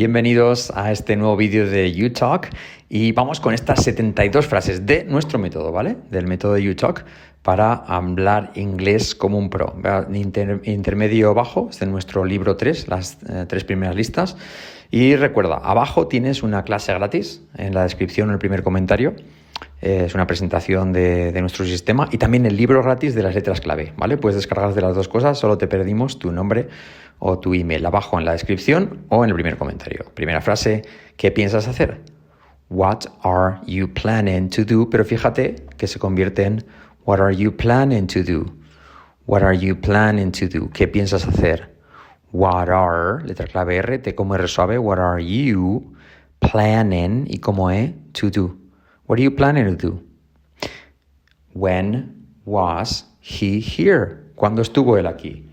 Bienvenidos 0.00 0.72
a 0.74 0.92
este 0.92 1.14
nuevo 1.14 1.36
vídeo 1.36 1.68
de 1.68 1.94
UTalk 2.06 2.48
y 2.88 3.12
vamos 3.12 3.38
con 3.38 3.52
estas 3.52 3.84
72 3.84 4.46
frases 4.46 4.86
de 4.86 5.04
nuestro 5.04 5.38
método, 5.38 5.72
¿vale? 5.72 5.98
Del 6.10 6.26
método 6.26 6.54
de 6.54 6.70
UTalk 6.70 7.04
para 7.42 7.74
hablar 7.74 8.50
inglés 8.54 9.14
como 9.14 9.36
un 9.36 9.50
pro. 9.50 9.76
intermedio 10.64 11.34
bajo, 11.34 11.68
es 11.68 11.80
de 11.80 11.86
nuestro 11.86 12.24
libro 12.24 12.56
3, 12.56 12.88
las 12.88 13.18
eh, 13.28 13.44
tres 13.46 13.64
primeras 13.64 13.94
listas. 13.94 14.38
Y 14.90 15.16
recuerda, 15.16 15.56
abajo 15.56 16.06
tienes 16.06 16.42
una 16.42 16.64
clase 16.64 16.94
gratis 16.94 17.42
en 17.58 17.74
la 17.74 17.82
descripción 17.82 18.30
en 18.30 18.32
el 18.32 18.38
primer 18.38 18.62
comentario. 18.62 19.14
Eh, 19.82 20.04
es 20.06 20.14
una 20.14 20.26
presentación 20.26 20.92
de, 20.92 21.32
nuestro 21.40 21.64
sistema 21.64 22.08
y 22.10 22.18
también 22.18 22.44
el 22.44 22.56
libro 22.56 22.82
gratis 22.82 23.14
de 23.14 23.22
las 23.22 23.34
letras 23.34 23.60
clave, 23.60 23.94
¿vale? 23.96 24.18
Puedes 24.18 24.36
descargar 24.36 24.74
de 24.74 24.82
las 24.82 24.94
dos 24.94 25.08
cosas, 25.08 25.38
solo 25.38 25.56
te 25.56 25.66
pedimos 25.66 26.18
tu 26.18 26.32
nombre 26.32 26.68
o 27.18 27.38
tu 27.38 27.54
email 27.54 27.84
abajo 27.86 28.18
en 28.18 28.26
la 28.26 28.32
descripción 28.32 29.06
o 29.08 29.24
en 29.24 29.30
el 29.30 29.34
primer 29.34 29.56
comentario. 29.56 30.04
Primera 30.14 30.42
frase, 30.42 30.82
¿qué 31.16 31.30
piensas 31.30 31.66
hacer? 31.66 32.00
What 32.68 33.06
are 33.22 33.58
you 33.66 33.92
planning 33.92 34.50
to 34.50 34.64
do? 34.64 34.90
Pero 34.90 35.04
fíjate 35.04 35.56
que 35.76 35.86
se 35.86 35.98
convierte 35.98 36.44
en 36.44 36.64
What 37.06 37.20
are 37.20 37.34
you 37.34 37.56
planning 37.56 38.06
to 38.08 38.22
do? 38.22 38.52
What 39.26 39.42
are 39.42 39.56
you 39.56 39.80
planning 39.80 40.30
to 40.32 40.46
do? 40.46 40.70
¿Qué 40.70 40.88
piensas 40.88 41.26
hacer? 41.26 41.74
What 42.32 42.68
are, 42.68 43.24
letra 43.24 43.46
clave 43.46 43.76
R, 43.78 43.98
T 43.98 44.14
como 44.14 44.34
R 44.34 44.46
suave, 44.46 44.78
what 44.78 44.98
are 44.98 45.24
you 45.24 45.94
planning 46.38 47.26
y 47.28 47.38
como 47.38 47.70
E, 47.70 47.94
to 48.12 48.30
do? 48.30 48.59
What 49.10 49.18
are 49.18 49.22
you 49.22 49.32
planning 49.32 49.64
to 49.64 49.74
do? 49.74 50.00
When 51.52 52.28
was 52.44 53.02
he 53.18 53.58
here? 53.58 54.30
¿Cuándo 54.36 54.62
estuvo 54.62 54.98
él 54.98 55.08
aquí? 55.08 55.48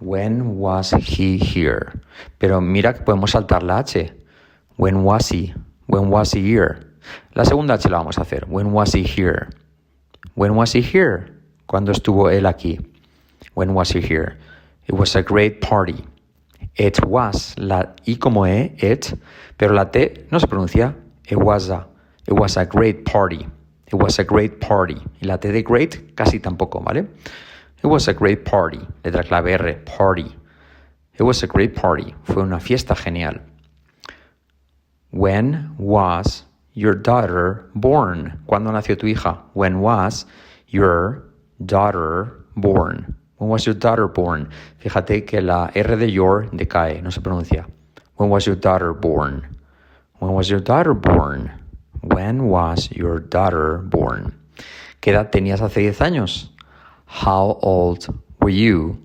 When 0.00 0.58
was 0.58 0.90
he 0.90 1.38
here? 1.38 2.00
Pero 2.40 2.60
mira 2.60 2.94
que 2.94 3.04
podemos 3.04 3.30
saltar 3.30 3.62
la 3.62 3.78
H. 3.78 4.10
When 4.74 5.04
was 5.04 5.28
he? 5.28 5.54
When 5.86 6.10
was 6.10 6.32
he 6.32 6.42
here? 6.42 6.96
La 7.36 7.44
segunda 7.44 7.74
H 7.74 7.88
la 7.88 7.98
vamos 7.98 8.18
a 8.18 8.22
hacer. 8.22 8.44
When 8.48 8.72
was 8.72 8.92
he 8.92 9.04
here? 9.04 9.50
When 10.34 10.56
was 10.56 10.72
he 10.72 10.80
here? 10.80 11.30
¿Cuándo 11.68 11.92
estuvo 11.92 12.28
él 12.28 12.44
aquí? 12.44 12.84
When 13.54 13.72
was 13.72 13.90
he 13.90 14.00
here? 14.00 14.36
It 14.88 14.96
was 14.96 15.14
a 15.14 15.22
great 15.22 15.60
party. 15.60 16.04
It 16.74 17.06
was, 17.06 17.54
la 17.56 17.84
I 18.04 18.16
como 18.16 18.46
E, 18.46 18.74
it, 18.78 19.16
pero 19.56 19.74
la 19.74 19.84
T 19.92 20.26
no 20.32 20.40
se 20.40 20.48
pronuncia. 20.48 20.96
It 21.28 21.36
was 21.36 21.70
a. 21.70 21.86
It 22.26 22.34
was 22.34 22.56
a 22.56 22.64
great 22.64 23.04
party. 23.04 23.46
It 23.86 23.94
was 23.94 24.18
a 24.18 24.24
great 24.24 24.60
party. 24.60 24.96
Y 25.22 25.26
la 25.26 25.36
T 25.36 25.52
de 25.52 25.62
great 25.62 26.16
casi 26.16 26.40
tampoco, 26.40 26.82
¿vale? 26.82 27.06
It 27.82 27.86
was 27.86 28.08
a 28.08 28.12
great 28.12 28.44
party. 28.44 28.80
Letra 29.04 29.24
clave 29.24 29.60
R, 29.60 29.74
party. 29.84 30.34
It 31.18 31.22
was 31.22 31.42
a 31.42 31.46
great 31.46 31.76
party. 31.76 32.14
Fue 32.24 32.42
una 32.42 32.58
fiesta 32.58 32.96
genial. 32.96 33.40
When 35.10 35.74
was 35.78 36.44
your 36.74 36.94
daughter 36.94 37.70
born? 37.74 38.40
¿Cuándo 38.48 38.72
nació 38.72 38.98
tu 38.98 39.06
hija? 39.06 39.38
When 39.54 39.80
was 39.80 40.26
your 40.66 41.22
daughter 41.64 42.44
born? 42.56 43.14
When 43.38 43.48
was 43.50 43.66
your 43.66 43.74
daughter 43.74 44.08
born? 44.08 44.50
Fíjate 44.82 45.26
que 45.26 45.40
la 45.40 45.70
R 45.74 45.96
de 45.96 46.10
your 46.10 46.48
decae, 46.50 47.00
no 47.02 47.10
se 47.10 47.20
pronuncia. 47.20 47.66
When 48.16 48.30
was 48.30 48.46
your 48.46 48.56
daughter 48.56 48.92
born? 48.92 49.56
When 50.18 50.32
was 50.32 50.50
your 50.50 50.60
daughter 50.60 50.92
born? 50.92 51.52
When 52.06 52.48
was 52.48 52.88
your 52.92 53.18
daughter 53.18 53.78
born? 53.78 54.32
¿Qué 55.00 55.10
edad 55.10 55.30
tenías 55.30 55.60
hace 55.60 55.80
10 55.80 56.00
años? 56.00 56.50
How 57.06 57.58
old 57.62 58.06
were 58.40 58.52
you 58.52 58.98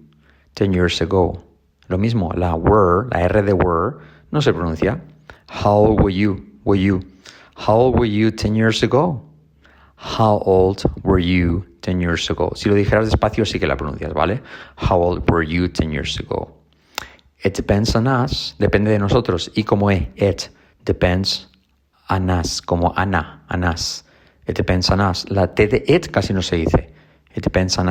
10 0.56 0.72
years 0.72 1.02
ago? 1.02 1.42
Lo 1.90 1.98
mismo, 1.98 2.32
la 2.38 2.56
were, 2.56 3.08
la 3.12 3.22
R 3.22 3.42
de 3.42 3.54
were, 3.54 4.02
no 4.32 4.40
se 4.40 4.54
pronuncia. 4.54 5.02
How 5.50 5.78
old 5.78 6.02
were 6.02 6.14
you? 6.14 6.46
Were 6.64 6.80
you? 6.80 7.02
How 7.56 7.76
old 7.76 8.00
were 8.00 8.06
you 8.06 8.30
10 8.30 8.56
years 8.56 8.84
ago? 8.84 9.22
How 9.96 10.44
old 10.46 10.84
were 11.04 11.20
you 11.20 11.66
10 11.82 12.02
years 12.02 12.30
ago? 12.30 12.54
Si 12.56 12.70
lo 12.70 12.76
dijeras 12.76 13.10
despacio 13.10 13.46
sí 13.46 13.60
que 13.60 13.68
la 13.68 13.78
pronuncias, 13.78 14.14
¿vale? 14.14 14.42
How 14.76 15.02
old 15.02 15.30
were 15.30 15.44
you 15.44 15.68
10 15.68 15.92
years 15.92 16.20
ago? 16.20 16.52
It 17.44 17.56
depends 17.56 17.96
on 17.96 18.08
us, 18.08 18.56
depende 18.60 18.92
de 18.92 19.00
nosotros. 19.00 19.50
Y 19.56 19.64
como 19.64 19.90
E, 19.90 20.12
it 20.16 20.50
depends 20.86 21.48
on 22.12 22.30
us, 22.30 22.62
como 22.62 22.94
Ana, 22.96 23.44
on 23.50 23.64
us. 23.64 24.04
La 25.30 25.48
T 25.48 25.68
de 25.68 25.84
it 25.88 26.12
casi 26.12 26.34
no 26.34 26.42
se 26.42 26.58
dice. 26.58 26.94
On 27.78 27.88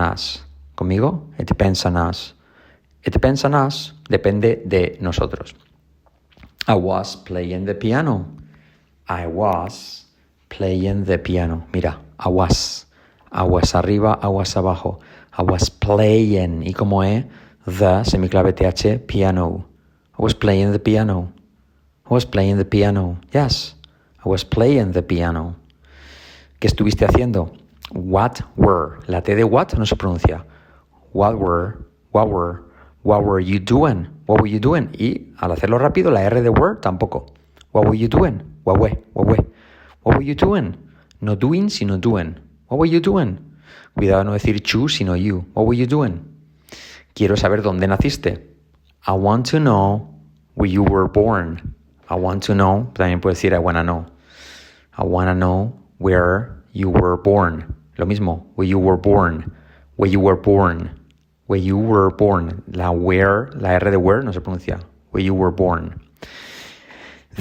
us. 0.00 0.42
¿Conmigo? 0.74 1.30
It 1.38 1.46
depends 1.46 1.86
on 1.86 1.96
us. 1.96 2.34
It 3.04 3.12
depends 3.12 3.44
on 3.44 3.54
us. 3.54 3.94
Depende 4.08 4.62
de 4.66 4.98
nosotros. 5.00 5.54
I 6.66 6.74
was 6.74 7.16
playing 7.16 7.66
the 7.66 7.74
piano. 7.74 8.26
I 9.08 9.26
was 9.26 10.06
playing 10.48 11.04
the 11.04 11.18
piano. 11.18 11.66
Mira, 11.72 12.00
I 12.18 12.28
was. 12.28 12.86
Was 13.30 13.74
arriba, 13.74 14.18
was 14.28 14.56
abajo. 14.56 15.00
I 15.36 15.42
was 15.42 15.68
playing. 15.68 16.62
Y 16.62 16.72
como 16.72 17.02
E, 17.04 17.24
the, 17.66 18.02
semiclave 18.04 18.54
TH, 18.54 19.06
piano. 19.06 19.66
I 20.18 20.22
was 20.22 20.34
playing 20.34 20.72
the 20.72 20.78
piano. 20.78 21.33
I 22.06 22.12
was 22.12 22.26
playing 22.26 22.58
the 22.58 22.66
piano. 22.66 23.18
Yes, 23.32 23.74
I 24.24 24.28
was 24.28 24.44
playing 24.44 24.92
the 24.92 25.02
piano. 25.02 25.56
¿Qué 26.60 26.68
estuviste 26.68 27.06
haciendo? 27.06 27.56
What 27.92 28.42
were. 28.56 28.98
La 29.06 29.22
T 29.22 29.34
de 29.34 29.44
what 29.44 29.72
no 29.78 29.86
se 29.86 29.96
pronuncia. 29.96 30.44
What 31.12 31.38
were, 31.38 31.86
what 32.12 32.28
were, 32.28 32.64
what 33.04 33.24
were 33.24 33.40
you 33.40 33.58
doing? 33.58 34.06
What 34.26 34.42
were 34.42 34.46
you 34.46 34.60
doing? 34.60 34.90
Y 34.98 35.32
al 35.40 35.52
hacerlo 35.52 35.78
rápido, 35.78 36.10
la 36.10 36.20
R 36.20 36.42
de 36.42 36.50
were 36.50 36.76
tampoco. 36.76 37.32
What 37.72 37.86
were 37.86 37.94
you 37.94 38.08
doing? 38.08 38.42
What 38.64 38.78
were, 38.78 38.90
what 39.14 39.26
were, 39.26 39.46
what 40.02 40.16
were 40.16 40.22
you 40.22 40.34
doing? 40.34 40.76
No 41.22 41.34
doing, 41.36 41.70
sino 41.70 41.96
doing. 41.96 42.38
What 42.68 42.78
were 42.78 42.86
you 42.86 43.00
doing? 43.00 43.38
Cuidado 43.96 44.24
no 44.24 44.32
decir 44.32 44.60
you, 44.60 44.88
sino 44.88 45.14
you. 45.14 45.46
What 45.54 45.66
were 45.66 45.74
you 45.74 45.86
doing? 45.86 46.20
Quiero 47.14 47.36
saber 47.36 47.62
dónde 47.62 47.88
naciste. 47.88 48.42
I 49.06 49.12
want 49.12 49.46
to 49.46 49.58
know 49.58 50.20
where 50.54 50.68
you 50.68 50.82
were 50.82 51.08
born. 51.08 51.74
I 52.08 52.16
want 52.16 52.42
to 52.44 52.54
know, 52.54 52.90
también 52.94 53.20
puedo 53.20 53.34
decir 53.34 53.52
I 53.54 53.58
wanna 53.58 53.82
know. 53.82 54.06
I 54.96 55.04
wanna 55.04 55.34
know 55.34 55.72
where 55.98 56.62
you 56.72 56.90
were 56.90 57.16
born. 57.16 57.74
Lo 57.98 58.06
mismo, 58.06 58.44
where 58.56 58.66
you 58.66 58.78
were 58.78 58.96
born, 58.96 59.52
where 59.96 60.10
you 60.10 60.20
were 60.20 60.36
born, 60.36 60.90
where 61.46 61.58
you 61.58 61.78
were 61.78 62.10
born. 62.10 62.62
La 62.72 62.90
where, 62.90 63.50
la 63.54 63.70
R 63.70 63.90
de 63.90 63.98
where 63.98 64.22
no 64.22 64.32
se 64.32 64.40
pronuncia. 64.40 64.80
Where 65.10 65.22
you 65.22 65.34
were 65.34 65.52
born. 65.52 66.00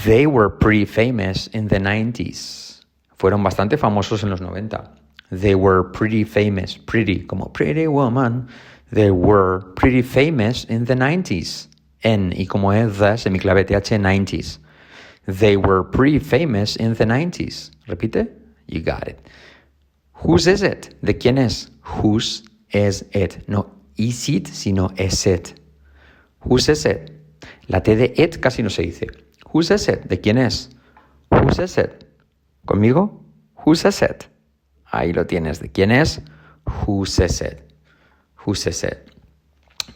They 0.06 0.28
were 0.28 0.50
pretty 0.50 0.86
famous 0.86 1.48
in 1.48 1.68
the 1.68 1.80
90s. 1.80 2.82
Fueron 3.18 3.44
bastante 3.44 3.78
famosos 3.78 4.24
en 4.24 4.30
los 4.30 4.42
90. 4.42 4.90
They 5.32 5.56
were 5.56 5.84
pretty 5.84 6.24
famous, 6.24 6.78
pretty, 6.78 7.24
como 7.24 7.46
pretty 7.46 7.88
woman. 7.88 8.48
They 8.92 9.12
were 9.12 9.62
pretty 9.76 10.02
famous 10.02 10.64
in 10.66 10.86
the 10.86 10.96
90s. 10.96 11.68
Y 12.04 12.46
como 12.46 12.72
es 12.72 12.98
the, 12.98 13.18
semiclave 13.18 13.66
TH, 13.66 13.98
90s. 14.00 14.60
They 15.26 15.56
were 15.58 15.84
pretty 15.84 16.20
famous 16.20 16.76
in 16.76 16.96
the 16.96 17.06
90s. 17.06 17.72
Repite. 17.88 18.28
You 18.68 18.82
got 18.82 19.08
it. 19.08 19.20
Whose 20.14 20.48
is 20.48 20.64
it? 20.64 20.96
¿De 21.04 21.14
quién 21.14 21.38
es? 21.38 21.70
Whose 21.82 22.44
is 22.72 23.06
it? 23.14 23.48
No 23.48 23.70
is 23.98 24.30
it, 24.30 24.48
sino 24.48 24.90
is 24.98 25.26
it. 25.26 25.54
Whose 26.40 26.70
is 26.70 26.86
it? 26.86 27.12
La 27.70 27.80
T 27.80 27.96
de 27.96 28.14
it 28.22 28.42
casi 28.42 28.64
no 28.64 28.70
se 28.70 28.84
dice. 28.84 29.08
Whose 29.52 29.72
is 29.72 29.88
it? 29.88 30.08
¿De 30.08 30.20
quién 30.20 30.38
es? 30.38 30.70
Whose 31.30 31.64
is 31.64 31.78
it? 31.78 32.06
¿Conmigo? 32.66 33.24
Whose 33.66 33.86
is 33.88 34.02
it? 34.02 34.26
Ahí 34.92 35.14
lo 35.14 35.26
tienes. 35.26 35.60
¿De 35.60 35.70
quién 35.70 35.92
es? 35.92 36.22
Whose 36.66 37.26
is 37.26 37.42
it? 37.42 37.62
Whose 38.46 38.70
is 38.70 38.84
it? 38.84 39.12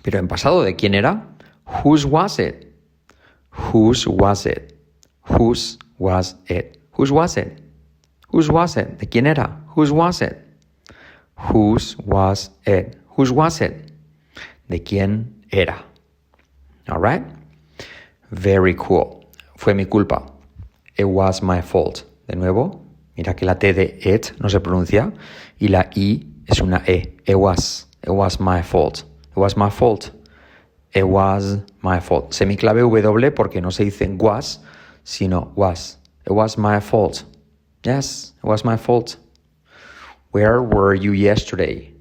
Pero 0.04 0.20
en 0.20 0.28
pasado, 0.28 0.64
¿de 0.64 0.76
quién 0.76 0.94
era? 0.94 1.36
Whose 1.68 2.06
was 2.06 2.40
it? 2.40 2.74
Whose 3.52 4.08
was 4.08 4.46
it? 4.46 4.78
Whose 5.24 5.78
was 5.98 6.36
it? 6.48 6.78
Whose 6.92 7.12
was 7.12 7.38
it? 7.38 7.62
Whose 8.30 8.50
was 8.52 8.78
it? 8.78 8.98
¿De 9.00 9.06
quién 9.06 9.28
era? 9.28 9.62
Whose 9.76 9.92
was 9.92 10.22
it? 10.22 10.38
Whose 11.36 11.98
was 12.00 12.50
it? 12.66 12.98
Whose 13.16 13.32
was 13.32 13.62
it? 13.62 13.92
¿De 14.70 14.80
quién 14.80 15.44
era? 15.52 15.84
All 16.90 17.00
right? 17.00 17.24
Very 18.32 18.74
cool. 18.76 19.26
Fue 19.58 19.74
mi 19.74 19.86
culpa. 19.86 20.32
It 20.98 21.06
was 21.06 21.42
my 21.42 21.62
fault. 21.62 22.04
De 22.28 22.36
nuevo, 22.36 22.82
mira 23.16 23.34
que 23.34 23.46
la 23.46 23.56
T 23.56 23.74
de 23.74 24.00
it 24.02 24.34
no 24.40 24.50
se 24.50 24.60
pronuncia 24.60 25.14
y 25.60 25.68
la 25.68 25.90
I 25.96 26.26
es 26.48 26.60
una 26.62 26.84
E. 26.88 27.18
It 27.26 27.36
was. 27.36 27.88
It 28.04 28.12
was 28.12 28.40
my 28.40 28.62
fault. 28.62 29.04
It 29.32 29.38
was 29.38 29.56
my 29.56 29.70
fault. 29.70 30.12
It 30.94 31.08
was 31.08 31.60
my 31.82 32.00
fault. 32.00 32.32
Semiclave 32.32 32.80
W 32.80 33.32
porque 33.32 33.62
no 33.62 33.70
se 33.70 33.86
dice 33.86 34.08
was, 34.18 34.60
sino 35.04 35.52
was. 35.56 35.98
It 36.26 36.32
was 36.32 36.58
my 36.58 36.80
fault. 36.80 37.24
Yes, 37.84 38.34
it 38.44 38.48
was 38.48 38.64
my 38.64 38.78
fault. 38.78 39.18
Where 40.32 40.62
were 40.62 40.94
you 40.94 41.12
yesterday? 41.12 41.94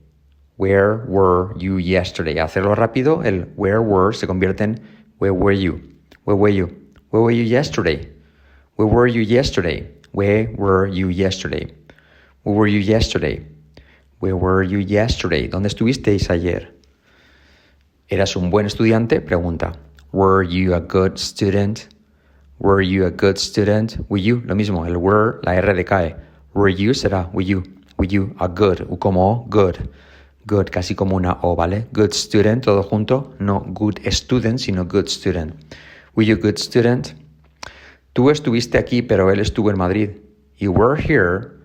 Where 0.56 1.05
were 1.06 1.55
you 1.59 1.77
yesterday? 1.77 2.35
Hacerlo 2.37 2.75
rápido, 2.75 3.25
el 3.25 3.47
where 3.56 3.83
were 3.83 4.12
se 4.12 4.27
convierte 4.27 4.62
en 4.62 4.81
Where 5.19 5.35
were 5.35 5.53
you? 5.53 5.81
Where 6.25 6.37
were 6.37 6.49
you? 6.49 6.67
Where 7.11 7.23
were 7.23 7.31
you 7.31 7.44
yesterday? 7.44 8.09
Where 8.77 8.87
were 8.87 9.06
you 9.06 9.23
yesterday? 9.23 9.87
Where 10.12 10.50
were 10.56 10.87
you 10.87 11.09
yesterday? 11.09 11.73
Where 12.43 12.55
were 12.55 12.67
you 12.67 12.81
yesterday? 12.81 13.47
Where 14.19 14.37
were 14.37 14.62
you 14.62 14.79
yesterday? 14.79 15.49
¿Dónde 15.49 15.67
estuvisteis 15.67 16.31
ayer? 16.31 16.75
¿Eras 18.08 18.37
un 18.37 18.50
buen 18.50 18.67
estudiante? 18.67 19.20
Pregunta. 19.20 19.73
Were 20.12 20.47
you 20.47 20.75
a 20.75 20.79
good 20.81 21.19
student? 21.19 21.88
Were 22.61 22.81
you 22.81 23.05
a 23.05 23.11
good 23.11 23.37
student? 23.37 23.99
Were 24.08 24.23
you, 24.23 24.43
lo 24.47 24.55
mismo, 24.55 24.87
el 24.87 24.97
were, 24.97 25.41
la 25.43 25.55
R 25.55 25.75
decae. 25.75 26.14
Were 26.55 26.73
you 26.73 26.94
será 26.94 27.29
were 27.32 27.44
you. 27.44 27.64
Were 27.99 28.06
you 28.08 28.32
a 28.38 28.47
good, 28.47 28.87
u 28.88 28.97
como 28.97 29.47
good. 29.50 29.91
Good, 30.47 30.70
casi 30.70 30.94
como 30.94 31.17
una 31.17 31.38
O, 31.43 31.56
¿vale? 31.56 31.88
Good 31.93 32.12
student, 32.12 32.64
todo 32.64 32.85
junto. 32.85 33.35
No 33.41 33.67
good 33.75 33.99
student, 34.12 34.61
sino 34.61 34.85
good 34.85 35.09
student. 35.09 35.55
Were 36.14 36.25
you 36.25 36.37
a 36.37 36.38
good 36.38 36.59
student? 36.59 37.14
Tú 38.12 38.31
estuviste 38.31 38.79
aquí, 38.79 39.02
pero 39.02 39.32
él 39.32 39.41
estuvo 39.41 39.70
en 39.70 39.79
Madrid. 39.79 40.11
You 40.59 40.70
were 40.70 40.97
here, 40.97 41.56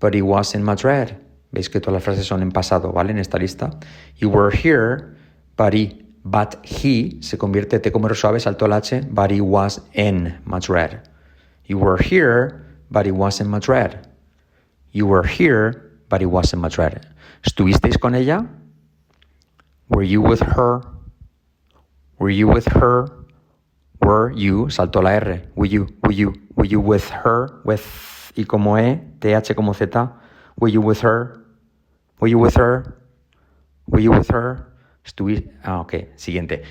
but 0.00 0.14
he 0.14 0.22
was 0.22 0.54
in 0.54 0.62
Madrid. 0.62 1.14
Veis 1.50 1.68
que 1.68 1.80
todas 1.80 1.92
las 1.92 2.02
frases 2.02 2.24
son 2.24 2.40
en 2.40 2.50
pasado, 2.50 2.92
¿vale? 2.92 3.10
En 3.10 3.18
esta 3.18 3.36
lista. 3.36 3.78
You 4.16 4.30
were 4.30 4.50
here, 4.50 5.12
but 6.24 6.58
he, 6.64 7.18
se 7.20 7.38
convierte 7.38 7.80
T 7.80 7.92
como 7.92 8.12
suave, 8.14 8.40
saltó 8.40 8.66
el 8.66 8.74
H, 8.74 9.02
but 9.10 9.30
he 9.30 9.40
was 9.40 9.80
in 9.92 10.40
Madrid. 10.44 11.00
You 11.66 11.78
were 11.78 11.98
here, 11.98 12.66
but 12.90 13.06
he 13.06 13.12
was 13.12 13.40
in 13.40 13.50
Madrid. 13.50 13.98
You 14.92 15.06
were 15.06 15.26
here, 15.26 16.00
but 16.08 16.20
he 16.20 16.26
was 16.26 16.52
in 16.52 16.60
Madrid. 16.60 17.06
¿Estuvisteis 17.44 17.98
con 17.98 18.14
ella? 18.14 18.46
Were 19.88 20.04
you 20.04 20.20
with 20.20 20.40
her? 20.40 20.82
Were 22.18 22.30
you 22.30 22.46
with 22.46 22.66
her? 22.72 23.08
Were 24.00 24.32
you, 24.32 24.66
saltó 24.66 25.02
la 25.02 25.10
R. 25.10 25.42
Were 25.54 25.66
you, 25.66 25.88
were 26.02 26.12
you, 26.12 26.34
were 26.56 26.66
you 26.66 26.80
with 26.80 27.08
her? 27.10 27.60
With, 27.64 27.84
y 28.36 28.44
como 28.44 28.76
E, 28.78 29.00
TH 29.20 29.54
como 29.54 29.72
Z. 29.72 30.10
Were 30.58 30.68
you 30.68 30.80
with 30.80 31.00
her? 31.00 31.44
Were 32.20 32.28
you 32.28 32.38
with 32.38 32.54
her? 32.56 32.98
Were 33.86 34.00
you 34.00 34.10
with 34.12 34.30
her? 34.30 34.71
Estuviste. 35.04 35.52
Ah, 35.62 35.80
ok. 35.80 35.94
Siguiente. 36.16 36.62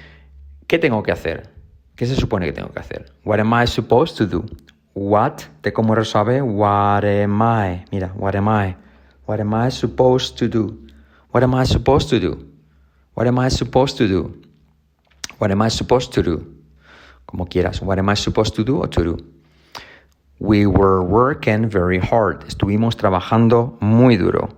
¿Qué 0.67 0.79
tengo 0.79 1.03
que 1.03 1.11
hacer? 1.11 1.49
¿Qué 1.95 2.05
se 2.05 2.15
supone 2.15 2.45
que 2.45 2.53
tengo 2.53 2.71
que 2.71 2.79
hacer? 2.79 3.11
What 3.25 3.39
am 3.39 3.53
I 3.53 3.67
supposed 3.67 4.17
to 4.17 4.25
do? 4.25 4.45
What, 4.93 5.43
te 5.61 5.71
como 5.71 5.95
resuave, 5.95 6.41
what 6.41 7.05
am 7.05 7.41
I? 7.41 7.85
Mira, 7.91 8.11
what 8.15 8.35
am 8.35 8.47
I? 8.49 8.75
What 9.25 9.39
am 9.39 9.53
I 9.53 9.69
supposed 9.69 10.37
to 10.37 10.47
do? 10.47 10.77
What 11.31 11.43
am 11.43 11.55
I 11.55 11.65
supposed 11.65 12.09
to 12.09 12.19
do? 12.19 12.45
What 13.13 13.27
am 13.27 13.39
I 13.39 13.49
supposed 13.49 13.97
to 13.97 14.07
do? 14.07 14.33
What 15.37 15.51
am 15.51 15.61
I 15.61 15.69
supposed 15.69 16.13
to 16.13 16.23
do? 16.23 16.45
Como 17.25 17.45
quieras. 17.45 17.81
What 17.81 17.99
am 17.99 18.09
I 18.09 18.15
supposed 18.15 18.55
to 18.55 18.63
do 18.63 18.79
or 18.79 18.87
to 18.89 19.03
do? 19.03 19.17
We 20.39 20.65
were 20.65 21.03
working 21.03 21.69
very 21.69 21.99
hard. 21.99 22.45
Estuvimos 22.47 22.97
trabajando 22.97 23.77
muy 23.79 24.17
duro. 24.17 24.49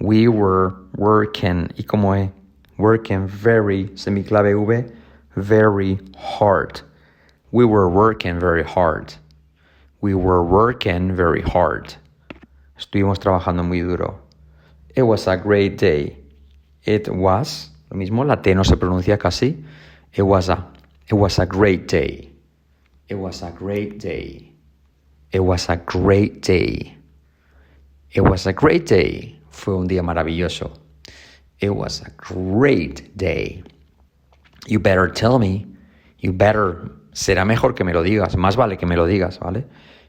We 0.00 0.26
were 0.26 0.74
working, 0.96 1.68
y 1.76 1.84
como 1.84 2.14
es, 2.14 2.30
working 2.82 3.28
very, 3.28 3.84
semiclave 3.94 4.66
V, 4.66 4.92
very 5.36 5.98
hard. 6.18 6.82
We 7.52 7.64
were 7.64 7.88
working 7.88 8.40
very 8.40 8.64
hard. 8.64 9.14
We 10.00 10.14
were 10.14 10.42
working 10.42 11.14
very 11.14 11.42
hard. 11.42 11.94
Estuvimos 12.76 13.18
trabajando 13.18 13.64
muy 13.64 13.82
duro. 13.82 14.18
It 14.96 15.04
was 15.04 15.28
a 15.28 15.36
great 15.36 15.78
day. 15.78 16.16
It 16.84 17.08
was, 17.08 17.70
lo 17.88 17.98
mismo, 17.98 18.26
la 18.26 18.34
T 18.34 18.52
no 18.52 18.64
se 18.64 18.74
pronuncia 18.74 19.16
casi. 19.16 19.64
It 20.12 20.22
was 20.22 20.48
a, 20.48 20.66
it 21.06 21.14
was 21.14 21.38
a 21.38 21.46
great 21.46 21.86
day. 21.86 22.30
It 23.08 23.14
was 23.14 23.42
a 23.42 23.50
great 23.52 24.00
day. 24.00 24.52
It 25.30 25.40
was 25.40 25.68
a 25.68 25.76
great 25.76 26.42
day. 26.42 26.96
It 28.10 28.22
was 28.22 28.46
a 28.46 28.52
great 28.52 28.86
day. 28.86 29.38
Fue 29.50 29.76
un 29.76 29.86
día 29.88 30.02
maravilloso. 30.02 30.81
It 31.62 31.76
was 31.76 32.02
a 32.02 32.10
great 32.16 33.16
day. 33.16 33.62
You 34.66 34.80
better 34.80 35.08
tell 35.08 35.38
me. 35.38 35.64
You 36.18 36.32
better. 36.32 36.90
Será 37.12 37.46
mejor 37.46 37.74
que 37.74 37.84
me 37.84 37.92
lo 37.92 38.02
digas. 38.02 38.36
Más 38.36 38.56
vale 38.56 38.76
que 38.76 38.84
me 38.84 38.96
lo 38.96 39.06
digas, 39.06 39.38
¿vale? 39.38 39.66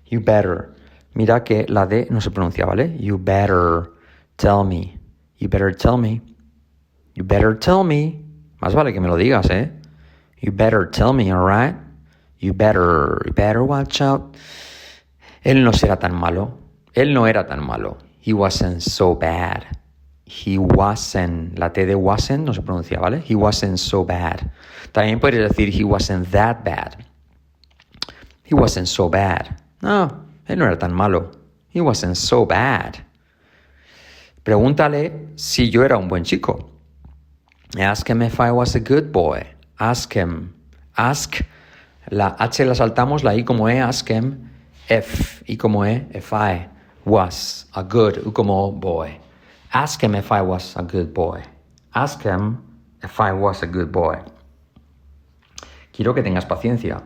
You 0.07 0.19
better. 0.19 0.73
Mira 1.13 1.44
que 1.44 1.67
la 1.69 1.85
D 1.85 2.07
no 2.09 2.21
se 2.21 2.31
pronuncia, 2.31 2.65
¿vale? 2.65 2.97
You 3.00 3.19
better 3.19 3.91
tell 4.38 4.63
me. 4.63 4.97
You 5.38 5.47
better 5.47 5.71
tell 5.71 5.97
me. 5.97 6.21
You 7.13 7.23
better 7.23 7.55
tell 7.55 7.83
me. 7.83 8.25
Más 8.59 8.73
vale 8.73 8.91
que 8.91 9.00
me 9.00 9.07
lo 9.07 9.15
digas, 9.15 9.47
¿eh? 9.51 9.71
You 10.41 10.51
better 10.51 10.89
tell 10.89 11.13
me, 11.13 11.31
alright? 11.31 11.75
You 12.39 12.53
better, 12.53 13.21
you 13.27 13.33
better 13.33 13.61
watch 13.61 14.01
out. 14.01 14.35
Él 15.44 15.63
no 15.63 15.71
será 15.71 16.00
tan 16.00 16.15
malo. 16.15 16.57
Él 16.95 17.13
no 17.13 17.27
era 17.27 17.45
tan 17.45 17.63
malo. 17.63 18.00
He 18.19 18.33
wasn't 18.33 18.81
so 18.81 19.13
bad. 19.13 19.82
He 20.33 20.57
wasn't. 20.57 21.59
La 21.59 21.69
T 21.69 21.85
de 21.85 21.95
wasn't 21.95 22.45
no 22.45 22.53
se 22.53 22.62
pronuncia, 22.62 23.00
¿vale? 23.00 23.21
He 23.24 23.35
wasn't 23.35 23.77
so 23.77 24.03
bad. 24.03 24.51
También 24.91 25.19
puedes 25.19 25.47
decir 25.47 25.69
he 25.69 25.83
wasn't 25.83 26.31
that 26.31 26.63
bad. 26.63 27.06
He 28.44 28.56
wasn't 28.56 28.88
so 28.88 29.09
bad. 29.09 29.62
No, 29.81 30.25
él 30.47 30.57
no 30.57 30.65
era 30.65 30.77
tan 30.77 30.91
malo. 30.91 31.31
He 31.69 31.81
wasn't 31.81 32.15
so 32.15 32.45
bad. 32.45 32.97
Pregúntale 34.44 35.30
si 35.35 35.69
yo 35.69 35.83
era 35.83 35.97
un 35.97 36.07
buen 36.07 36.24
chico. 36.24 36.69
Ask 37.77 38.09
him 38.09 38.24
if 38.24 38.39
I 38.39 38.51
was 38.51 38.75
a 38.75 38.79
good 38.79 39.12
boy. 39.12 39.45
Ask 39.79 40.13
him. 40.13 40.53
Ask. 40.97 41.41
La 42.09 42.36
H 42.39 42.65
la 42.65 42.74
saltamos, 42.74 43.24
la 43.24 43.33
I 43.33 43.44
como 43.44 43.68
E, 43.69 43.79
ask 43.79 44.07
him. 44.09 44.50
If, 44.89 45.44
I 45.47 45.56
como 45.57 45.86
E, 45.86 46.07
if 46.12 46.33
I 46.33 46.68
was 47.06 47.65
a 47.75 47.83
good 47.83 48.33
como 48.33 48.71
boy. 48.71 49.19
Ask 49.73 50.03
him 50.03 50.13
if 50.13 50.31
I 50.31 50.41
was 50.41 50.75
a 50.75 50.83
good 50.83 51.13
boy. 51.13 51.43
Ask 51.95 52.21
him 52.21 52.59
if 53.01 53.19
I 53.19 53.33
was 53.33 53.63
a 53.63 53.67
good 53.67 53.91
boy. 53.91 54.19
Quiero 55.91 56.13
que 56.13 56.21
tengas 56.21 56.45
paciencia. 56.45 57.01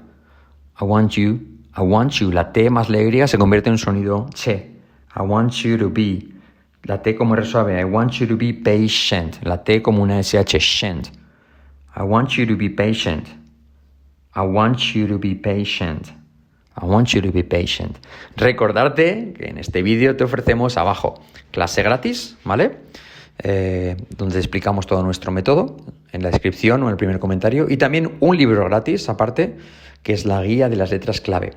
I 0.79 0.83
want 0.83 1.15
you, 1.17 1.39
I 1.75 1.81
want 1.81 2.19
you. 2.19 2.29
La 2.29 2.51
T 2.51 2.69
más 2.69 2.89
la 2.89 3.27
se 3.27 3.37
convierte 3.37 3.67
en 3.67 3.73
un 3.73 3.77
sonido 3.77 4.29
che. 4.33 4.75
I 5.15 5.21
want 5.21 5.63
you 5.63 5.77
to 5.77 5.89
be. 5.89 6.33
La 6.85 6.97
T 6.97 7.15
como 7.15 7.35
resuave. 7.35 7.79
I 7.79 7.85
want 7.85 8.19
you 8.19 8.27
to 8.27 8.35
be 8.35 8.51
patient. 8.51 9.39
La 9.45 9.57
T 9.63 9.81
como 9.81 10.03
una 10.03 10.21
SH, 10.21 10.59
shent. 10.59 11.11
I 11.95 12.03
want 12.03 12.37
you 12.37 12.45
to 12.45 12.55
be 12.57 12.69
patient. 12.69 13.27
I 14.35 14.41
want 14.41 14.93
you 14.93 15.07
to 15.07 15.17
be 15.17 15.35
patient. 15.35 16.11
I 16.79 16.85
want 16.85 17.09
you 17.09 17.21
to 17.21 17.31
be 17.31 17.43
patient. 17.43 17.97
Recordarte 18.35 19.33
que 19.37 19.47
en 19.47 19.57
este 19.57 19.81
vídeo 19.81 20.15
te 20.15 20.23
ofrecemos 20.23 20.77
abajo 20.77 21.19
clase 21.51 21.81
gratis, 21.83 22.37
¿vale? 22.43 22.77
Eh, 23.39 23.97
donde 24.17 24.37
explicamos 24.39 24.87
todo 24.87 25.03
nuestro 25.03 25.31
método 25.31 25.77
en 26.11 26.23
la 26.23 26.31
descripción 26.31 26.81
o 26.81 26.87
en 26.87 26.91
el 26.91 26.97
primer 26.97 27.19
comentario 27.19 27.67
y 27.69 27.77
también 27.77 28.17
un 28.19 28.35
libro 28.35 28.65
gratis 28.65 29.09
aparte 29.09 29.57
que 30.01 30.13
es 30.13 30.25
la 30.25 30.41
guía 30.41 30.69
de 30.69 30.75
las 30.75 30.91
letras 30.91 31.21
clave. 31.21 31.53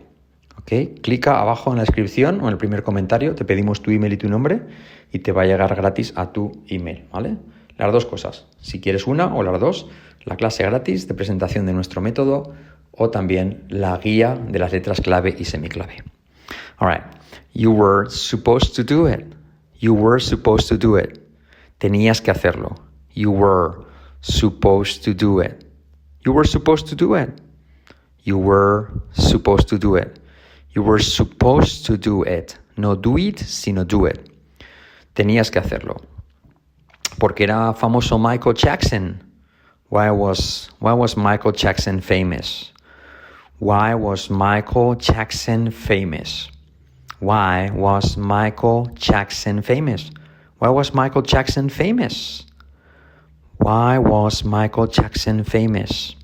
¿Ok? 0.59 1.01
Clica 1.01 1.41
abajo 1.41 1.71
en 1.71 1.77
la 1.77 1.85
descripción 1.85 2.41
o 2.41 2.45
en 2.45 2.53
el 2.53 2.59
primer 2.59 2.83
comentario, 2.83 3.35
te 3.35 3.47
pedimos 3.47 3.81
tu 3.81 3.91
email 3.93 4.13
y 4.13 4.17
tu 4.19 4.29
nombre 4.29 4.61
y 5.11 5.21
te 5.21 5.33
va 5.33 5.43
a 5.43 5.47
llegar 5.47 5.75
gratis 5.75 6.13
a 6.17 6.33
tu 6.33 6.63
email, 6.69 7.05
¿vale? 7.11 7.37
Las 7.79 7.93
dos 7.93 8.05
cosas, 8.05 8.47
si 8.61 8.81
quieres 8.81 9.07
una 9.07 9.35
o 9.35 9.43
las 9.43 9.59
dos, 9.59 9.89
la 10.25 10.37
clase 10.37 10.65
gratis 10.65 11.09
de 11.09 11.15
presentación 11.15 11.65
de 11.65 11.73
nuestro 11.73 12.03
método 12.03 12.53
o 12.93 13.11
también 13.11 13.67
la 13.69 13.97
guía 13.99 14.35
de 14.35 14.59
las 14.59 14.73
letras 14.73 15.01
clave 15.01 15.35
y 15.39 15.45
semiclave. 15.45 16.03
All 16.79 16.89
right. 16.89 17.05
You 17.53 17.73
were 17.73 18.09
supposed 18.09 18.75
to 18.77 18.85
do 18.85 19.07
it. 19.07 19.25
You 19.79 19.95
were 19.95 20.21
supposed 20.21 20.69
to 20.69 20.77
do 20.77 20.97
it. 20.97 21.21
Tenías 21.79 22.21
que 22.21 22.33
hacerlo. 22.33 22.77
You 23.13 23.31
were 23.31 23.85
supposed 24.21 25.03
to 25.05 25.15
do 25.15 25.41
it. 25.41 25.65
You 26.25 26.33
were 26.33 26.47
supposed 26.47 26.87
to 26.89 26.95
do 26.95 27.15
it. 27.15 27.41
You 28.23 28.39
were 28.39 28.91
supposed 29.13 29.69
to 29.69 29.79
do 29.79 29.97
it. 29.97 30.21
You 30.75 30.83
were 30.83 31.01
supposed 31.01 31.87
to 31.87 31.97
do 31.97 32.23
it. 32.23 32.59
No 32.77 32.95
do 32.95 33.19
it, 33.19 33.39
sino 33.39 33.85
do 33.85 34.07
it. 34.07 34.31
Tenías 35.15 35.51
que 35.51 35.61
hacerlo. 35.61 35.97
Porque 37.19 37.45
era 37.45 37.75
famoso 37.75 38.19
Michael 38.19 38.55
Jackson. 38.55 39.23
Why 39.89 40.11
was, 40.11 40.71
why 40.79 40.93
was 40.93 41.17
Michael 41.17 41.53
Jackson 41.53 42.01
famous? 42.01 42.73
Why 43.61 43.95
was 43.95 44.31
Michael 44.31 44.95
Jackson 44.95 45.71
famous? 45.71 46.49
Why 47.19 47.69
was 47.71 48.17
Michael 48.17 48.87
Jackson 48.95 49.61
famous? 49.61 50.11
Why 50.57 50.71
was 50.71 50.95
Michael 50.95 51.21
Jackson 51.21 51.69
famous? 51.69 52.47
Why 53.59 53.99
was 53.99 54.45
Michael 54.45 54.87
Jackson 54.87 55.45
famous? 55.45 56.17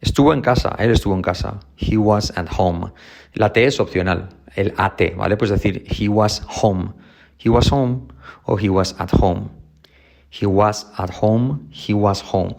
Estuvo 0.00 0.32
en 0.32 0.40
casa, 0.40 0.76
él 0.78 0.92
estuvo 0.92 1.14
en 1.14 1.22
casa. 1.22 1.58
He 1.74 1.96
was 1.96 2.30
at 2.36 2.48
home. 2.48 2.92
La 3.34 3.48
T 3.48 3.64
es 3.64 3.80
opcional, 3.80 4.28
el 4.54 4.72
AT, 4.78 5.16
¿vale? 5.16 5.36
Puedes 5.36 5.60
decir 5.60 5.84
he 5.88 6.08
was 6.08 6.40
home. 6.46 6.94
He 7.36 7.48
was 7.48 7.68
home 7.72 8.12
o 8.46 8.54
he 8.54 8.68
was 8.68 8.94
at 9.00 9.10
home. 9.10 9.50
He 10.30 10.46
was 10.46 10.86
at 10.98 11.10
home, 11.10 11.68
he 11.72 11.94
was 11.94 12.22
home. 12.22 12.54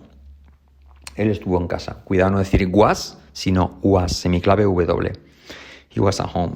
Él 1.15 1.31
estuvo 1.31 1.61
en 1.61 1.69
casa. 1.69 2.03
Cuidado 2.03 2.31
no 2.31 2.39
decir 2.39 2.67
was, 2.69 3.17
sino 3.39 3.79
was, 3.81 4.11
semiclave 4.21 4.67
W. 4.85 5.13
He 5.87 5.99
was 6.01 6.19
at 6.19 6.27
home. 6.27 6.55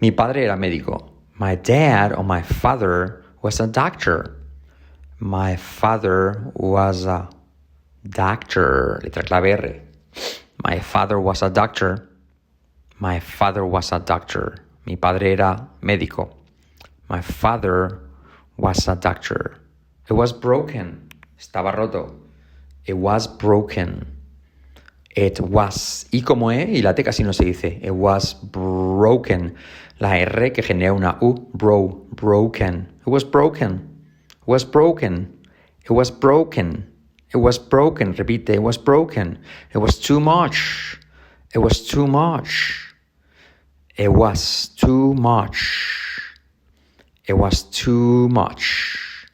Mi 0.00 0.10
padre 0.10 0.42
era 0.42 0.56
médico. 0.56 1.08
My 1.38 1.54
dad 1.54 2.12
or 2.12 2.24
my 2.24 2.42
father 2.42 3.22
was 3.42 3.60
a 3.60 3.66
doctor. 3.66 4.36
My 5.20 5.54
father 5.56 6.50
was 6.54 7.06
a 7.06 7.28
doctor. 8.08 9.00
Letra 9.04 9.24
clave 9.24 9.60
R. 9.60 9.80
My 10.64 10.80
father 10.80 11.20
was 11.20 11.42
a 11.42 11.50
doctor. 11.50 12.08
My 12.98 13.20
father 13.20 13.64
was 13.64 13.92
a 13.92 14.00
doctor. 14.00 14.64
Mi 14.84 14.96
padre 14.96 15.32
era 15.32 15.68
médico. 15.80 16.34
My 17.08 17.20
father 17.20 18.00
was 18.56 18.88
a 18.88 18.96
doctor. 18.96 19.58
It 20.08 20.14
was 20.14 20.32
broken. 20.32 21.08
Estaba 21.38 21.76
roto. 21.76 22.14
It 22.84 22.94
was 22.94 23.28
broken. 23.28 24.15
It 25.16 25.40
was. 25.40 26.06
Y 26.12 26.20
como 26.20 26.52
E 26.52 26.76
y 26.76 26.82
la 26.82 26.94
T 26.94 27.02
casi 27.02 27.24
no 27.24 27.32
se 27.32 27.46
dice. 27.46 27.80
It 27.82 27.92
was 27.92 28.34
broken. 28.34 29.54
La 29.98 30.18
R 30.18 30.52
que 30.52 30.62
genera 30.62 30.92
una 30.92 31.16
U. 31.22 31.48
Bro. 31.54 32.06
Broken. 32.10 32.86
It 33.00 33.08
was 33.08 33.24
broken. 33.24 34.04
It 34.30 34.46
was 34.46 34.62
broken. 34.62 35.38
It 35.84 35.90
was 35.90 36.10
broken. 36.10 36.92
It 37.32 37.38
was 37.38 37.58
broken. 37.58 38.12
Repite. 38.14 38.50
It 38.50 38.62
was 38.62 38.76
broken. 38.76 39.38
It 39.72 39.78
was 39.78 39.98
too 39.98 40.20
much. 40.20 41.00
It 41.54 41.60
was 41.60 41.86
too 41.86 42.06
much. 42.06 42.94
It 43.96 44.12
was 44.12 44.68
too 44.68 45.14
much. 45.14 46.20
It 47.26 47.38
was 47.38 47.62
too 47.62 48.28
much. 48.28 49.26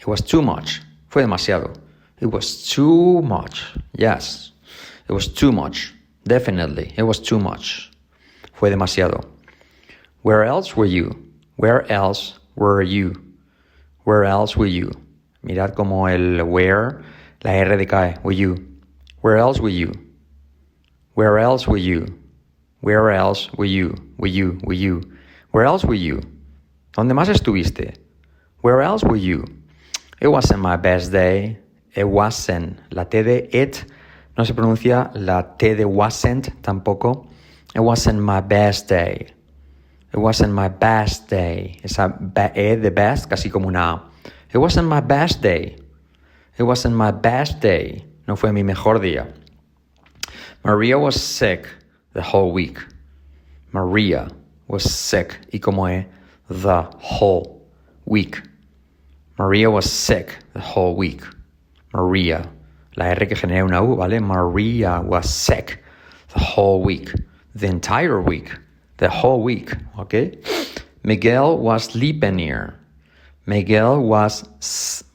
It 0.00 0.08
was 0.08 0.20
too 0.22 0.42
much. 0.42 0.82
Fue 1.08 1.22
demasiado. 1.22 1.76
It 2.20 2.26
was 2.26 2.68
too 2.68 3.22
much. 3.22 3.62
Yes. 3.96 4.52
It 5.08 5.12
was 5.12 5.28
too 5.28 5.52
much. 5.52 5.94
Definitely. 6.24 6.92
It 6.96 7.04
was 7.04 7.18
too 7.18 7.38
much. 7.38 7.90
Fue 8.52 8.70
demasiado. 8.70 9.24
Where 10.22 10.44
else 10.44 10.76
were 10.76 10.84
you? 10.84 11.16
Where 11.56 11.90
else 11.90 12.38
were 12.56 12.82
you? 12.82 13.14
Where 14.04 14.24
else 14.24 14.56
were 14.56 14.66
you? 14.66 14.90
Mirad 15.44 15.74
como 15.74 16.06
el 16.06 16.44
where, 16.44 17.02
la 17.44 17.52
R 17.52 17.76
decae. 17.76 18.22
Were 18.22 18.32
you? 18.32 18.66
Where 19.20 19.38
else 19.38 19.60
were 19.60 19.68
you? 19.70 19.92
Where 21.14 21.38
else 21.38 21.66
were 21.66 21.78
you? 21.78 22.18
Where 22.80 23.10
else 23.10 23.52
were 23.54 23.64
you? 23.64 23.94
Were 24.18 24.28
you? 24.28 24.60
Were 24.64 24.74
you? 24.74 25.02
Where 25.52 25.64
else 25.64 25.84
were 25.84 25.94
you? 25.94 26.20
¿Dónde 26.92 27.12
más 27.12 27.28
estuviste? 27.28 27.96
Where 28.60 28.82
else 28.82 29.02
were 29.02 29.16
you? 29.16 29.44
It 30.20 30.28
wasn't 30.28 30.60
my 30.60 30.76
best 30.76 31.12
day. 31.12 31.58
It 31.94 32.08
wasn't. 32.08 32.78
La 32.92 33.04
T 33.04 33.22
de 33.22 33.48
it 33.56 33.84
no 34.38 34.44
se 34.44 34.54
pronuncia. 34.54 35.10
La 35.14 35.56
T 35.56 35.74
de 35.74 35.84
wasn't 35.84 36.62
tampoco. 36.62 37.26
It 37.74 37.80
wasn't 37.80 38.20
my 38.20 38.40
best 38.40 38.88
day. 38.88 39.34
It 40.12 40.16
wasn't 40.16 40.54
my 40.54 40.68
best 40.68 41.28
day. 41.28 41.80
Esa 41.82 42.16
E 42.54 42.76
de 42.76 42.90
best 42.90 43.28
casi 43.28 43.50
como 43.50 43.66
una 43.68 43.90
A. 43.90 44.04
It 44.54 44.58
wasn't 44.58 44.88
my 44.88 45.00
best 45.00 45.42
day. 45.42 45.76
It 46.56 46.62
wasn't 46.62 46.94
my 46.94 47.10
best 47.10 47.60
day. 47.60 48.04
No 48.26 48.36
fue 48.36 48.52
mi 48.52 48.62
mejor 48.62 49.00
día. 49.00 49.26
Maria 50.64 50.98
was 50.98 51.20
sick 51.20 51.66
the 52.14 52.22
whole 52.22 52.52
week. 52.52 52.78
Maria 53.72 54.28
was 54.68 54.84
sick. 54.84 55.36
Y 55.52 55.58
como 55.58 55.86
E, 55.88 56.06
the 56.48 56.82
whole 56.98 57.60
week. 58.06 58.40
Maria 59.38 59.70
was 59.70 59.90
sick 59.90 60.38
the 60.54 60.60
whole 60.60 60.96
week. 60.96 61.22
Maria. 61.92 62.48
La 62.98 63.12
R 63.12 63.28
que 63.28 63.36
genera 63.36 63.64
una 63.64 63.80
U, 63.80 63.94
¿vale? 63.94 64.20
Maria 64.20 65.00
was 65.00 65.30
sick 65.30 65.80
the 66.34 66.40
whole 66.40 66.82
week. 66.82 67.14
The 67.54 67.68
entire 67.68 68.20
week. 68.20 68.50
The 68.96 69.08
whole 69.08 69.40
week, 69.40 69.72
¿ok? 69.96 70.34
Miguel 71.04 71.58
was 71.58 71.84
sleeping 71.84 72.40
here. 72.40 72.74
Miguel 73.46 74.00
was, 74.00 74.42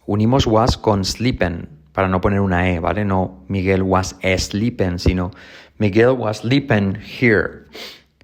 unimos 0.07 0.47
was 0.47 0.77
con 0.77 1.03
sleeping, 1.03 1.67
para 1.91 2.07
no 2.07 2.21
poner 2.21 2.39
una 2.39 2.69
E, 2.69 2.79
¿vale? 2.79 3.03
No 3.03 3.43
Miguel 3.49 3.83
was 3.83 4.15
sleeping, 4.37 4.97
sino 4.97 5.31
Miguel 5.77 6.15
was 6.15 6.37
sleeping 6.37 6.95
here. 6.95 7.67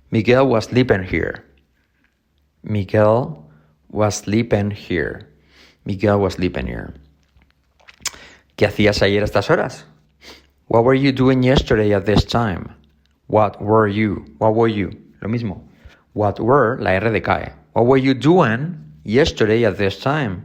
Miguel 0.09 0.47
was 0.47 0.67
sleeping 0.67 1.03
here. 1.03 1.43
Miguel 2.63 3.45
was 3.89 4.15
sleeping 4.15 4.71
here. 4.71 5.27
Miguel 5.83 6.21
was 6.21 6.35
sleeping 6.35 6.65
here. 6.65 6.93
¿Qué 8.59 8.65
hacías 8.65 9.01
ayer 9.01 9.21
a 9.21 9.25
estas 9.25 9.49
horas? 9.49 9.85
What 10.67 10.83
were 10.83 10.93
you 10.93 11.13
doing 11.13 11.41
yesterday 11.41 11.93
at 11.93 12.03
this 12.03 12.25
time? 12.25 12.75
What 13.27 13.61
were 13.61 13.87
you? 13.87 14.25
What 14.37 14.53
were 14.53 14.67
you? 14.67 14.89
Lo 15.21 15.29
mismo. 15.29 15.61
What 16.11 16.41
were, 16.41 16.77
la 16.81 16.89
R 16.89 17.09
decae. 17.09 17.53
What 17.71 17.85
were 17.85 17.97
you 17.97 18.13
doing 18.13 18.75
yesterday 19.05 19.63
at 19.63 19.77
this 19.77 20.01
time? 20.01 20.41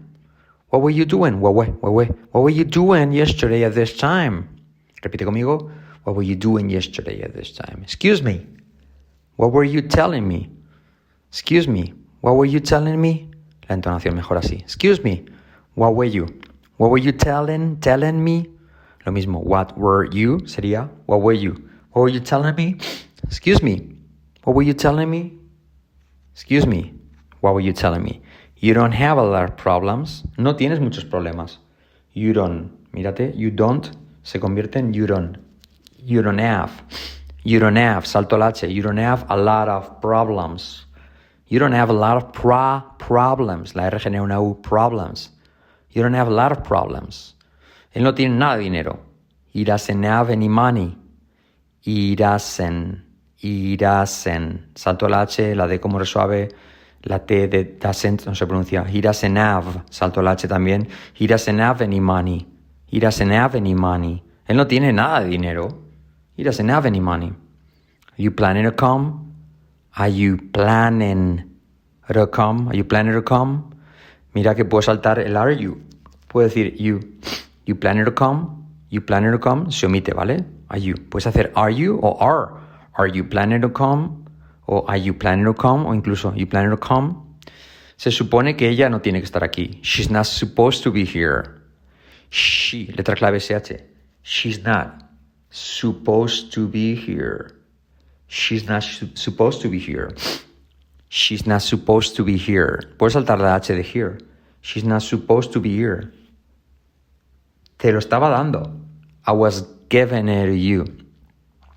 What 0.69 0.83
were 0.83 0.91
you 0.91 1.05
doing? 1.05 1.41
What 1.41 1.57
were, 1.57 1.67
what 1.83 1.93
were, 1.93 2.05
what 2.31 2.43
were 2.43 2.51
you 2.51 2.63
doing 2.63 3.11
yesterday 3.11 3.65
at 3.65 3.75
this 3.75 3.97
time? 3.97 4.49
Repite 5.03 5.27
conmigo. 5.27 5.73
What 6.05 6.15
were 6.15 6.23
you 6.23 6.37
doing 6.37 6.71
yesterday 6.71 7.21
at 7.21 7.35
this 7.35 7.51
time? 7.51 7.81
Excuse 7.83 8.23
me. 8.23 8.47
What 9.35 9.51
were 9.51 9.65
you 9.65 9.83
telling 9.83 10.29
me? 10.29 10.51
Excuse 11.31 11.67
me. 11.67 11.93
What 12.21 12.37
were 12.37 12.47
you 12.47 12.61
telling 12.61 13.01
me? 13.01 13.29
La 13.69 13.75
entonación 13.75 14.15
mejor 14.15 14.37
así. 14.37 14.61
Excuse 14.61 15.03
me. 15.03 15.25
What 15.75 15.97
were 15.97 16.05
you? 16.05 16.29
What 16.85 16.91
were 16.91 16.99
you 16.99 17.13
telling, 17.13 17.81
telling 17.81 18.23
me? 18.23 18.47
Lo 19.07 19.13
mismo. 19.15 19.43
What 19.43 19.79
were 19.79 20.05
you 20.05 20.41
sería 20.41 20.91
what 21.07 21.23
were 21.23 21.33
you? 21.33 21.53
What 21.93 22.03
were 22.03 22.11
you 22.11 22.21
telling 22.21 22.55
me? 22.57 22.77
Excuse 23.23 23.63
me. 23.63 23.97
What 24.43 24.55
were 24.55 24.65
you 24.65 24.75
telling 24.75 25.09
me? 25.09 25.33
Excuse 26.35 26.67
me. 26.67 26.93
What 27.41 27.55
were 27.55 27.63
you 27.63 27.73
telling 27.73 28.03
me? 28.03 28.21
You 28.57 28.75
don't 28.75 28.93
have 28.93 29.17
a 29.17 29.23
lot 29.23 29.45
of 29.45 29.57
problems. 29.57 30.25
No 30.37 30.53
tienes 30.53 30.79
muchos 30.79 31.05
problemas. 31.05 31.57
You 32.13 32.35
don't. 32.35 32.71
Mírate. 32.93 33.35
You 33.35 33.51
don't 33.51 33.91
se 34.23 34.39
convierte 34.39 34.77
en 34.77 34.93
you 34.93 35.07
don't. 35.07 35.39
You 35.97 36.21
don't 36.21 36.37
have. 36.37 36.71
You 37.45 37.61
don't 37.61 37.77
have. 37.77 38.07
Salto 38.07 38.37
H. 38.47 38.65
You 38.65 38.83
don't 38.83 38.99
have 38.99 39.25
a 39.31 39.39
lot 39.39 39.71
of 39.71 40.03
problems. 40.03 40.85
You 41.47 41.59
don't 41.59 41.73
have 41.73 41.89
a 41.89 41.95
lot 41.95 42.19
of 42.19 42.35
pro 42.35 42.83
problems. 42.99 43.75
La 43.75 43.85
R 43.85 43.99
genera 43.99 44.23
una 44.23 44.43
U. 44.43 44.61
Problems. 44.61 45.31
You 45.95 46.03
don't 46.03 46.15
have 46.15 46.27
a 46.27 46.35
lot 46.35 46.51
of 46.51 46.65
problems. 46.65 47.37
Él 47.93 48.03
no 48.03 48.15
tiene 48.15 48.37
nada 48.37 48.57
de 48.57 48.65
dinero. 48.65 48.99
He 49.53 49.63
doesn't 49.65 50.03
have 50.03 50.31
any 50.31 50.49
money. 50.49 50.99
He 51.81 52.17
doesn't. 52.17 53.05
He 53.37 53.77
doesn't. 53.77 54.77
Salto 54.77 55.07
el 55.07 55.15
H, 55.15 55.55
la 55.55 55.69
D 55.69 55.79
como 55.79 56.01
resuave. 56.01 56.53
La 57.03 57.21
T 57.21 57.47
de 57.47 57.65
doesn't 57.79 58.27
no 58.27 58.35
se 58.35 58.45
pronuncia. 58.45 58.85
He 58.89 59.01
doesn't 59.01 59.37
have. 59.37 59.85
Salto 59.91 60.21
el 60.21 60.27
H 60.27 60.49
también. 60.49 60.89
He 61.15 61.29
doesn't 61.29 61.61
have 61.61 61.81
any 61.81 62.01
money. 62.01 62.49
He 62.87 62.99
doesn't 62.99 63.31
have 63.31 63.55
any 63.55 63.75
money. 63.75 64.25
Él 64.49 64.57
no 64.57 64.67
tiene 64.67 64.93
nada 64.93 65.21
de 65.21 65.29
dinero. 65.29 65.69
He 66.37 66.43
doesn't 66.43 66.69
have 66.69 66.87
any 66.87 67.01
money. 67.01 67.29
Are 67.29 68.23
you 68.23 68.33
planning 68.33 68.65
to 68.65 68.73
come? 68.73 69.33
Are 69.97 70.09
you 70.09 70.39
planning 70.53 71.45
to 72.13 72.27
come? 72.27 72.69
Are 72.69 72.77
you 72.77 72.85
planning 72.85 73.13
to 73.15 73.23
come? 73.23 73.74
Mira 74.35 74.55
que 74.55 74.65
puedo 74.65 74.83
saltar 74.83 75.21
el 75.21 75.37
are 75.37 75.57
you. 75.57 75.81
Puedo 76.29 76.49
decir 76.49 76.75
you. 76.77 77.01
You 77.65 77.77
planning 77.77 78.05
to 78.05 78.15
come? 78.15 78.67
You 78.91 79.01
planning 79.01 79.33
to 79.33 79.39
come? 79.39 79.71
Se 79.71 79.87
omite, 79.87 80.13
¿vale? 80.13 80.45
Are 80.69 80.81
you. 80.81 80.95
Puedes 81.09 81.27
hacer 81.27 81.53
are 81.55 81.73
you 81.73 81.99
o 82.03 82.19
are. 82.21 82.61
Are 82.95 83.11
you 83.11 83.25
planning 83.25 83.61
to 83.61 83.73
come? 83.73 84.25
O 84.67 84.85
are 84.87 84.99
you 84.99 85.15
planning 85.15 85.45
to 85.45 85.55
come? 85.55 85.87
O 85.87 85.95
incluso 85.95 86.35
you 86.37 86.47
planning 86.47 86.71
to 86.71 86.77
come? 86.77 87.17
Se 87.97 88.11
supone 88.11 88.57
que 88.57 88.69
ella 88.69 88.89
no 88.89 89.01
tiene 89.01 89.21
que 89.21 89.25
estar 89.25 89.45
aquí. 89.45 89.79
She's 89.83 90.11
not 90.11 90.27
supposed 90.27 90.83
to 90.83 90.91
be 90.91 91.05
here. 91.05 91.63
She, 92.31 92.87
letra 92.97 93.15
clave 93.15 93.41
SH. 93.41 93.81
She's 94.23 94.65
not 94.65 95.05
supposed 95.51 96.53
to 96.53 96.67
be 96.67 96.97
here. 96.97 97.55
She's 98.27 98.67
not 98.67 98.83
su 98.83 99.09
supposed 99.15 99.63
to 99.63 99.69
be 99.69 99.79
here. 99.79 100.13
She's 101.17 101.47
not 101.47 101.63
supposed 101.63 102.17
to 102.17 102.25
be 102.25 102.37
here. 102.37 102.91
Puedes 102.99 103.13
saltar 103.13 103.39
la 103.39 103.55
H 103.55 103.69
de 103.69 103.83
here. 103.83 104.19
She's 104.63 104.83
not 104.83 105.01
supposed 105.01 105.53
to 105.53 105.61
be 105.61 105.77
here. 105.77 106.13
Te 107.79 107.93
lo 107.93 108.01
estaba 108.01 108.31
dando. 108.31 108.81
I 109.25 109.31
was 109.31 109.63
giving 109.89 110.29
it 110.29 110.47
to 110.47 110.57
you. 110.57 110.85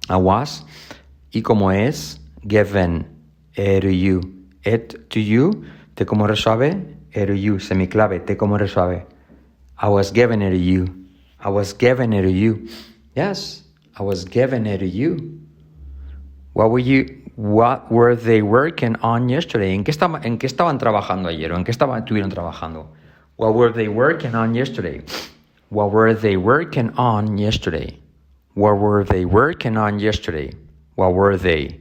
I 0.10 0.17
was. 0.17 0.63
Y 1.32 1.41
como 1.41 1.70
es, 1.70 2.17
given 2.48 3.06
it 3.53 3.82
to 3.82 3.94
you. 3.94 4.24
It 4.63 5.12
to 5.12 5.20
you. 5.20 5.65
Te 5.96 6.06
como 6.06 6.25
resuave. 6.25 6.98
It 7.12 7.27
to 7.27 7.38
you. 7.38 7.60
Semiclave. 7.60 8.25
Te 8.25 8.34
como 8.38 8.58
resuave. 8.58 9.06
I 9.77 9.89
was 9.89 10.10
giving 10.10 10.41
it 10.41 10.50
to 10.50 10.58
you. 10.58 11.06
I 11.39 11.50
was 11.50 11.74
giving 11.74 12.12
it 12.12 12.24
to 12.24 12.32
you. 12.32 12.70
Yes, 13.15 13.62
I 13.96 14.01
was 14.01 14.25
giving 14.25 14.65
it 14.65 14.79
to 14.79 14.88
you. 14.88 15.39
What 16.53 16.72
were 16.72 16.79
you 16.79 17.16
what 17.38 17.91
were 17.91 18.15
they 18.15 18.41
working 18.41 18.96
on 19.03 19.29
yesterday? 19.29 19.75
¿En 19.75 19.84
qué, 19.84 19.91
estaba, 19.91 20.20
¿En 20.25 20.39
qué 20.39 20.48
estaban 20.48 20.79
trabajando 20.79 21.29
ayer? 21.29 21.51
¿O 21.51 21.56
en 21.56 21.63
qué 21.63 21.72
estaban, 21.72 22.00
estuvieron 22.00 22.32
trabajando? 22.32 22.88
What 23.36 23.53
were 23.53 23.72
they 23.72 23.88
working 23.88 24.34
on 24.34 24.56
yesterday? 24.56 25.03
What 25.70 25.91
were 25.91 26.15
they 26.15 26.36
working 26.36 26.89
on 26.98 27.38
yesterday? 27.38 28.00
What 28.56 28.79
were 28.79 29.03
they 29.03 29.24
working 29.25 29.77
on 29.77 30.00
yesterday? 30.00 30.51
What 30.96 31.13
were 31.13 31.38
they? 31.38 31.79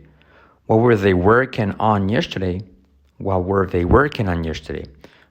What 0.67 0.81
were 0.81 0.95
they 0.95 1.15
working 1.15 1.75
on 1.81 2.11
yesterday? 2.11 2.61
What 3.17 3.45
were 3.45 3.67
they 3.67 3.87
working 3.87 4.29
on 4.29 4.45
yesterday? 4.45 4.85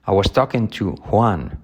I 0.08 0.12
was 0.12 0.28
talking 0.28 0.66
to 0.70 0.96
Juan. 1.08 1.56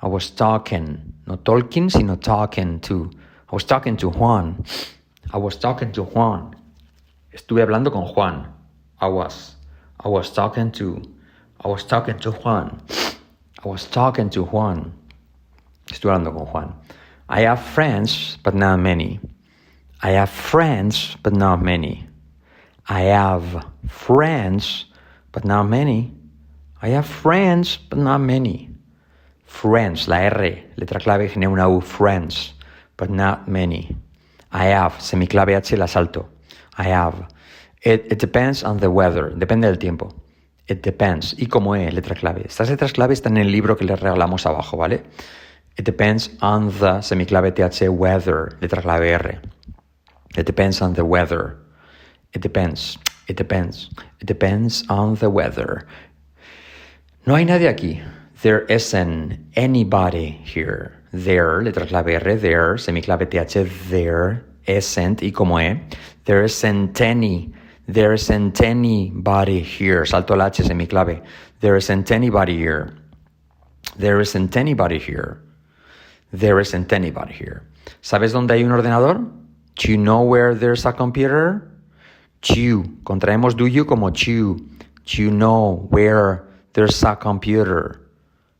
I 0.00 0.08
was 0.08 0.30
talking, 0.30 1.12
no 1.26 1.36
talking, 1.36 1.90
sino 1.90 2.16
talking 2.16 2.80
to. 2.80 3.10
I 3.52 3.54
was 3.54 3.64
talking 3.64 3.98
to 3.98 4.08
Juan. 4.08 4.64
I 5.34 5.36
was 5.36 5.56
talking 5.56 5.92
to 5.92 6.04
Juan. 6.04 6.55
Estuve 7.36 7.60
hablando 7.60 7.92
con 7.92 8.06
Juan. 8.06 8.50
I 8.98 9.08
was. 9.08 9.56
I 10.02 10.08
was 10.08 10.32
talking 10.32 10.72
to. 10.72 11.02
I 11.62 11.68
was 11.68 11.84
talking 11.86 12.18
to 12.20 12.32
Juan. 12.32 12.80
I 13.62 13.68
was 13.68 13.84
talking 13.84 14.30
to 14.30 14.42
Juan. 14.42 14.94
Estuve 15.86 16.12
hablando 16.12 16.32
con 16.32 16.46
Juan. 16.46 16.74
I 17.28 17.42
have 17.42 17.60
friends, 17.60 18.38
but 18.42 18.54
not 18.54 18.78
many. 18.80 19.20
I 20.02 20.12
have 20.12 20.30
friends, 20.30 21.18
but 21.22 21.34
not 21.34 21.60
many. 21.60 22.08
I 22.88 23.00
have 23.00 23.62
friends, 23.86 24.86
but 25.30 25.44
not 25.44 25.68
many. 25.68 26.14
I 26.80 26.88
have 26.88 27.06
friends, 27.06 27.76
but 27.76 27.98
not 27.98 28.22
many. 28.22 28.70
Friends, 29.44 30.08
la 30.08 30.16
R, 30.16 30.72
letra 30.76 31.00
clave, 31.00 31.28
genera 31.28 31.52
una 31.52 31.68
U, 31.68 31.82
friends, 31.82 32.54
but 32.96 33.10
not 33.10 33.46
many. 33.46 33.94
I 34.52 34.68
have, 34.68 34.94
semiclave 35.00 35.54
H, 35.54 35.76
la 35.76 35.86
salto. 35.86 36.35
I 36.76 36.84
have. 36.84 37.26
It, 37.82 38.18
depends 38.18 38.64
on 38.64 38.78
the 38.78 38.88
weather, 38.88 39.32
depende 39.36 39.68
del 39.68 39.78
tiempo. 39.78 40.14
It 40.66 40.82
depends. 40.82 41.34
Y 41.38 41.46
como 41.46 41.74
es, 41.76 41.94
letra 41.94 42.16
clave. 42.16 42.42
Estas 42.44 42.68
letras 42.68 42.92
clave 42.92 43.14
están 43.14 43.36
en 43.36 43.46
el 43.46 43.52
libro 43.52 43.76
que 43.76 43.84
les 43.84 44.00
regalamos 44.00 44.46
abajo, 44.46 44.76
¿vale? 44.76 45.04
It 45.76 45.84
depends 45.84 46.30
on 46.40 46.70
the 46.70 47.02
semiclave 47.02 47.52
TH 47.52 47.88
weather, 47.88 48.56
letra 48.60 48.82
clave 48.82 49.12
R. 49.12 49.40
It 50.36 50.46
depends 50.46 50.82
on 50.82 50.94
the 50.94 51.04
weather. 51.04 51.56
It 52.32 52.42
depends. 52.42 52.98
It 53.28 53.36
depends. 53.36 53.90
It 54.20 54.26
depends 54.26 54.84
on 54.88 55.16
the 55.16 55.28
weather. 55.28 55.86
No 57.24 57.34
hay 57.36 57.44
nadie 57.44 57.68
aquí. 57.68 58.02
There 58.42 58.66
isn't 58.68 59.38
anybody 59.54 60.30
here. 60.44 60.92
There, 61.12 61.62
letra 61.62 61.86
clave 61.86 62.14
R, 62.14 62.36
there, 62.36 62.76
semiclave 62.76 63.30
TH, 63.30 63.68
there, 63.88 64.44
isn't, 64.66 65.22
y 65.22 65.30
como 65.30 65.58
E. 65.58 65.80
There 66.26 66.42
isn't 66.42 67.00
any. 67.00 67.52
There 67.86 68.12
isn't 68.12 68.60
anybody 68.60 69.60
here. 69.60 70.04
Salto 70.04 70.34
el 70.34 70.42
H, 70.42 70.58
semiclave. 70.58 71.22
There 71.60 71.76
isn't 71.76 72.10
anybody 72.10 72.58
here. 72.58 72.96
There 73.96 74.20
isn't 74.20 74.56
anybody 74.56 74.98
here. 74.98 75.40
There 76.32 76.60
isn't 76.60 76.92
anybody 76.92 77.32
here. 77.32 77.62
¿Sabes 78.02 78.32
dónde 78.32 78.50
hay 78.50 78.64
un 78.64 78.72
ordenador? 78.72 79.24
Do 79.76 79.90
you 79.90 79.96
know 79.96 80.22
where 80.22 80.54
there's 80.54 80.84
a 80.84 80.92
computer? 80.92 81.70
Do. 82.42 82.82
Contraemos 83.04 83.56
do 83.56 83.66
you 83.66 83.84
como 83.84 84.10
do. 84.10 84.56
Do 85.04 85.22
you 85.22 85.30
know 85.30 85.86
where 85.90 86.48
there's 86.72 87.02
a 87.04 87.14
computer? 87.14 88.00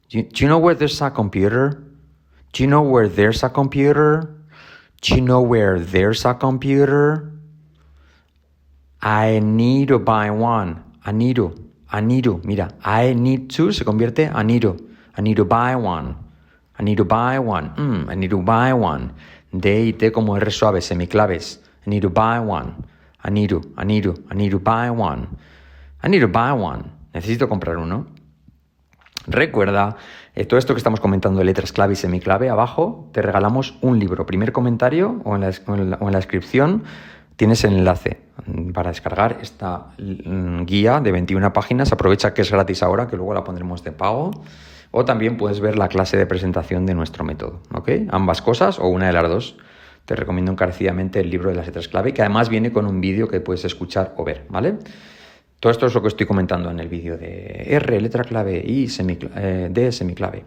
Do 0.08 0.18
you, 0.18 0.24
do 0.24 0.44
you 0.44 0.48
know 0.48 0.58
where 0.58 0.74
there's 0.74 1.02
a 1.02 1.10
computer? 1.10 1.82
Do 2.52 2.62
you 2.62 2.68
know 2.68 2.82
where 2.82 3.08
there's 3.08 3.42
a 3.42 3.48
computer? 3.48 4.32
Do 5.00 5.14
you 5.16 5.20
know 5.20 5.42
where 5.42 5.80
there's 5.80 6.24
a 6.24 6.34
computer? 6.34 7.32
I 9.06 9.38
need 9.38 9.88
to 9.88 10.00
buy 10.00 10.30
one. 10.30 10.82
I 11.04 11.12
need 11.12 11.36
to. 11.36 11.54
I 11.92 12.00
need 12.00 12.24
to. 12.24 12.40
Mira, 12.42 12.74
I 12.82 13.14
need 13.14 13.48
to 13.54 13.70
se 13.70 13.84
convierte 13.84 14.28
a 14.34 14.42
need 14.42 14.62
to. 14.62 14.76
I 15.16 15.22
need 15.22 15.36
to 15.36 15.44
buy 15.44 15.76
one. 15.76 16.16
I 16.76 16.82
need 16.82 16.96
to 16.96 17.04
buy 17.04 17.38
one. 17.38 17.70
Mm, 17.76 18.10
I 18.10 18.16
need 18.16 18.30
to 18.30 18.42
buy 18.42 18.72
one. 18.72 19.12
D 19.52 19.86
y 19.86 19.92
T 19.92 20.10
como 20.10 20.36
R 20.36 20.50
suave, 20.50 20.80
semiclaves. 20.80 21.62
I 21.86 21.90
need 21.90 22.02
to 22.02 22.10
buy 22.10 22.40
one. 22.40 22.74
I 23.22 23.30
need 23.30 23.50
to, 23.50 23.60
I 23.76 23.84
need 23.84 24.02
to, 24.02 24.14
I 24.28 24.34
need 24.34 24.50
to 24.50 24.58
buy 24.58 24.90
one. 24.90 25.28
I 26.02 26.08
need 26.08 26.22
to 26.22 26.28
buy 26.28 26.50
one. 26.50 26.90
Necesito 27.14 27.48
comprar 27.48 27.76
uno. 27.76 28.08
Recuerda, 29.28 29.96
todo 30.48 30.58
esto 30.58 30.74
que 30.74 30.78
estamos 30.78 30.98
comentando 30.98 31.38
de 31.38 31.44
letras 31.44 31.72
clave 31.72 31.92
y 31.92 31.96
semiclave, 31.96 32.48
abajo 32.48 33.08
te 33.12 33.22
regalamos 33.22 33.78
un 33.82 34.00
libro. 34.00 34.26
Primer 34.26 34.50
comentario 34.50 35.20
o 35.24 35.36
en 35.36 35.42
la 35.42 36.18
descripción 36.18 36.84
tienes 37.36 37.64
el 37.64 37.74
enlace 37.74 38.20
para 38.72 38.90
descargar 38.90 39.38
esta 39.40 39.92
mm, 39.98 40.64
guía 40.64 41.00
de 41.00 41.12
21 41.12 41.52
páginas. 41.52 41.92
Aprovecha 41.92 42.34
que 42.34 42.42
es 42.42 42.50
gratis 42.50 42.82
ahora, 42.82 43.06
que 43.06 43.16
luego 43.16 43.34
la 43.34 43.44
pondremos 43.44 43.82
de 43.84 43.92
pago. 43.92 44.30
O 44.90 45.04
también 45.04 45.36
puedes 45.36 45.60
ver 45.60 45.76
la 45.76 45.88
clase 45.88 46.16
de 46.16 46.26
presentación 46.26 46.86
de 46.86 46.94
nuestro 46.94 47.24
método. 47.24 47.60
¿ok? 47.74 47.90
Ambas 48.10 48.40
cosas 48.40 48.78
o 48.78 48.88
una 48.88 49.06
de 49.06 49.12
las 49.12 49.28
dos. 49.28 49.56
Te 50.04 50.14
recomiendo 50.14 50.52
encarecidamente 50.52 51.20
el 51.20 51.30
libro 51.30 51.50
de 51.50 51.56
las 51.56 51.66
letras 51.66 51.88
clave, 51.88 52.14
que 52.14 52.22
además 52.22 52.48
viene 52.48 52.72
con 52.72 52.86
un 52.86 53.00
vídeo 53.00 53.28
que 53.28 53.40
puedes 53.40 53.64
escuchar 53.64 54.14
o 54.16 54.24
ver. 54.24 54.46
¿vale? 54.48 54.78
Todo 55.58 55.72
esto 55.72 55.86
es 55.86 55.94
lo 55.94 56.02
que 56.02 56.08
estoy 56.08 56.26
comentando 56.26 56.70
en 56.70 56.78
el 56.78 56.88
vídeo 56.88 57.18
de 57.18 57.64
R, 57.74 58.00
letra 58.00 58.22
clave, 58.22 58.62
y 58.64 58.86
eh, 58.86 59.68
D, 59.70 59.92
semiclave. 59.92 60.44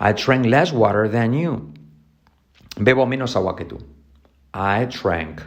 I 0.00 0.12
drank 0.12 0.44
less 0.44 0.72
water 0.72 1.10
than 1.10 1.32
you. 1.32 1.72
Bebo 2.76 3.06
menos 3.06 3.34
agua 3.34 3.56
que 3.56 3.64
tú. 3.64 3.78
I 4.54 4.86
drank. 4.86 5.40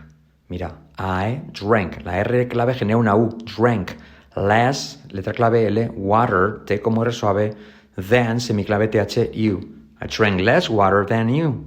Mira, 0.51 0.75
I 0.99 1.43
drank. 1.53 2.03
La 2.03 2.19
R 2.19 2.45
clave 2.49 2.73
genera 2.73 2.97
una 2.97 3.15
U. 3.15 3.37
Drank. 3.55 3.95
Less, 4.35 4.97
letra 5.07 5.33
clave 5.33 5.65
L, 5.65 5.89
water, 5.95 6.63
T 6.65 6.81
como 6.81 7.03
R 7.03 7.13
suave, 7.13 7.55
than, 7.95 8.37
semiclave 8.37 8.89
TH, 8.91 9.33
you. 9.33 9.61
I 10.01 10.07
drank 10.07 10.41
less 10.41 10.69
water 10.69 11.05
than 11.05 11.29
you. 11.29 11.65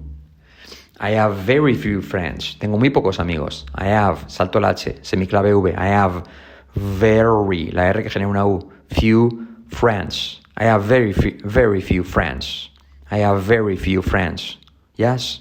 I 1.00 1.12
have 1.12 1.34
very 1.46 1.74
few 1.74 2.02
friends. 2.02 2.56
Tengo 2.58 2.76
muy 2.76 2.90
pocos 2.90 3.18
amigos. 3.20 3.64
I 3.74 3.86
have, 3.86 4.30
salto 4.30 4.60
la 4.60 4.72
H, 4.72 5.00
semiclave 5.00 5.54
V. 5.54 5.74
I 5.74 5.86
have 5.86 6.28
very, 6.74 7.70
la 7.70 7.84
R 7.84 8.02
que 8.02 8.10
genera 8.10 8.28
una 8.28 8.46
U, 8.46 8.70
few 8.90 9.46
friends. 9.68 10.42
I 10.58 10.64
have 10.64 10.84
very 10.84 11.14
few, 11.14 11.40
very 11.42 11.80
few 11.80 12.04
friends. 12.04 12.68
I 13.10 13.20
have 13.20 13.42
very 13.44 13.76
few 13.76 14.02
friends. 14.02 14.58
Yes, 14.96 15.40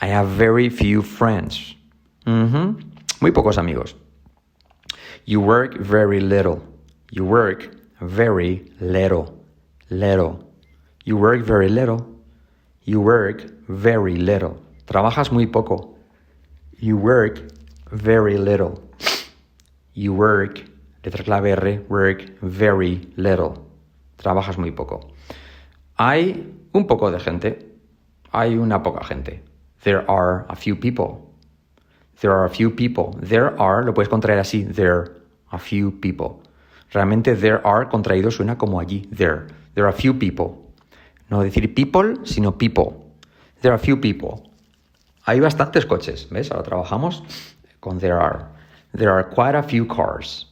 I 0.00 0.06
have 0.06 0.28
very 0.28 0.70
few 0.70 1.02
friends. 1.02 1.76
Muy 2.24 3.32
pocos 3.32 3.58
amigos. 3.58 3.96
You 5.24 5.40
work 5.40 5.78
very 5.78 6.20
little. 6.20 6.62
You 7.10 7.24
work 7.24 7.70
very 8.00 8.72
little. 8.80 9.44
Little. 9.88 10.44
You 11.04 11.16
work 11.16 11.44
very 11.44 11.68
little. 11.68 12.06
You 12.84 13.00
work 13.00 13.44
very 13.68 14.16
little. 14.16 14.60
Trabajas 14.86 15.30
muy 15.30 15.46
poco. 15.46 15.96
You 16.78 16.96
work 16.96 17.40
very 17.90 18.38
little. 18.38 18.82
You 19.94 20.14
work, 20.14 20.64
letra 21.04 21.22
clave 21.22 21.52
R, 21.52 21.84
work 21.88 22.22
very 22.40 23.12
little. 23.16 23.66
Trabajas 24.16 24.58
muy 24.58 24.70
poco. 24.70 25.12
Hay 25.98 26.52
un 26.72 26.86
poco 26.86 27.10
de 27.10 27.20
gente. 27.20 27.58
Hay 28.32 28.56
una 28.56 28.82
poca 28.82 29.04
gente. 29.04 29.42
There 29.84 30.04
are 30.10 30.46
a 30.48 30.56
few 30.56 30.76
people. 30.76 31.31
There 32.22 32.30
are 32.30 32.44
a 32.44 32.50
few 32.50 32.70
people. 32.70 33.18
There 33.20 33.60
are, 33.60 33.82
lo 33.82 33.92
puedes 33.92 34.08
contraer 34.08 34.38
así. 34.38 34.62
There, 34.62 35.10
a 35.50 35.58
few 35.58 35.90
people. 35.90 36.40
Realmente 36.92 37.34
there 37.34 37.66
are 37.66 37.88
contraído 37.88 38.30
suena 38.30 38.56
como 38.56 38.78
allí. 38.78 39.08
There. 39.10 39.48
There 39.74 39.84
are 39.86 39.88
a 39.88 39.92
few 39.92 40.14
people. 40.14 40.70
No 41.30 41.42
decir 41.42 41.74
people, 41.74 42.24
sino 42.24 42.52
people. 42.52 43.04
There 43.60 43.72
are 43.72 43.74
a 43.74 43.78
few 43.78 43.96
people. 43.96 44.48
Hay 45.26 45.40
bastantes 45.40 45.84
coches. 45.84 46.28
¿Ves? 46.30 46.52
Ahora 46.52 46.62
trabajamos 46.62 47.24
con 47.80 47.98
there 47.98 48.20
are. 48.20 48.48
There 48.94 49.10
are 49.10 49.24
quite 49.24 49.56
a 49.56 49.62
few 49.64 49.84
cars. 49.84 50.46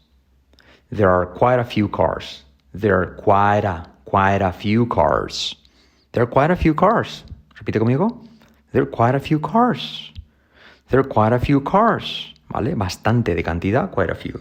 There 0.90 1.08
are 1.08 1.26
quite 1.26 1.60
a 1.60 1.64
few 1.64 1.88
cars. 1.88 2.42
There 2.74 2.98
are 2.98 3.14
quite 3.14 3.64
a, 3.64 3.86
quite 4.06 4.42
a 4.42 4.52
few 4.52 4.86
cars. 4.86 5.54
There 6.12 6.24
are 6.24 6.26
quite 6.26 6.50
a 6.50 6.56
few 6.56 6.74
cars. 6.74 7.22
Repite 7.54 7.78
conmigo. 7.78 8.26
There 8.72 8.82
are 8.82 8.86
quite 8.86 9.14
a 9.14 9.20
few 9.20 9.38
cars. 9.38 10.10
There 10.90 11.00
are 11.00 11.04
quite 11.04 11.32
a 11.32 11.38
few 11.38 11.60
cars. 11.60 12.34
¿Vale? 12.52 12.74
Bastante 12.74 13.34
de 13.34 13.42
cantidad, 13.42 13.90
quite 13.90 14.10
a 14.10 14.14
few. 14.14 14.40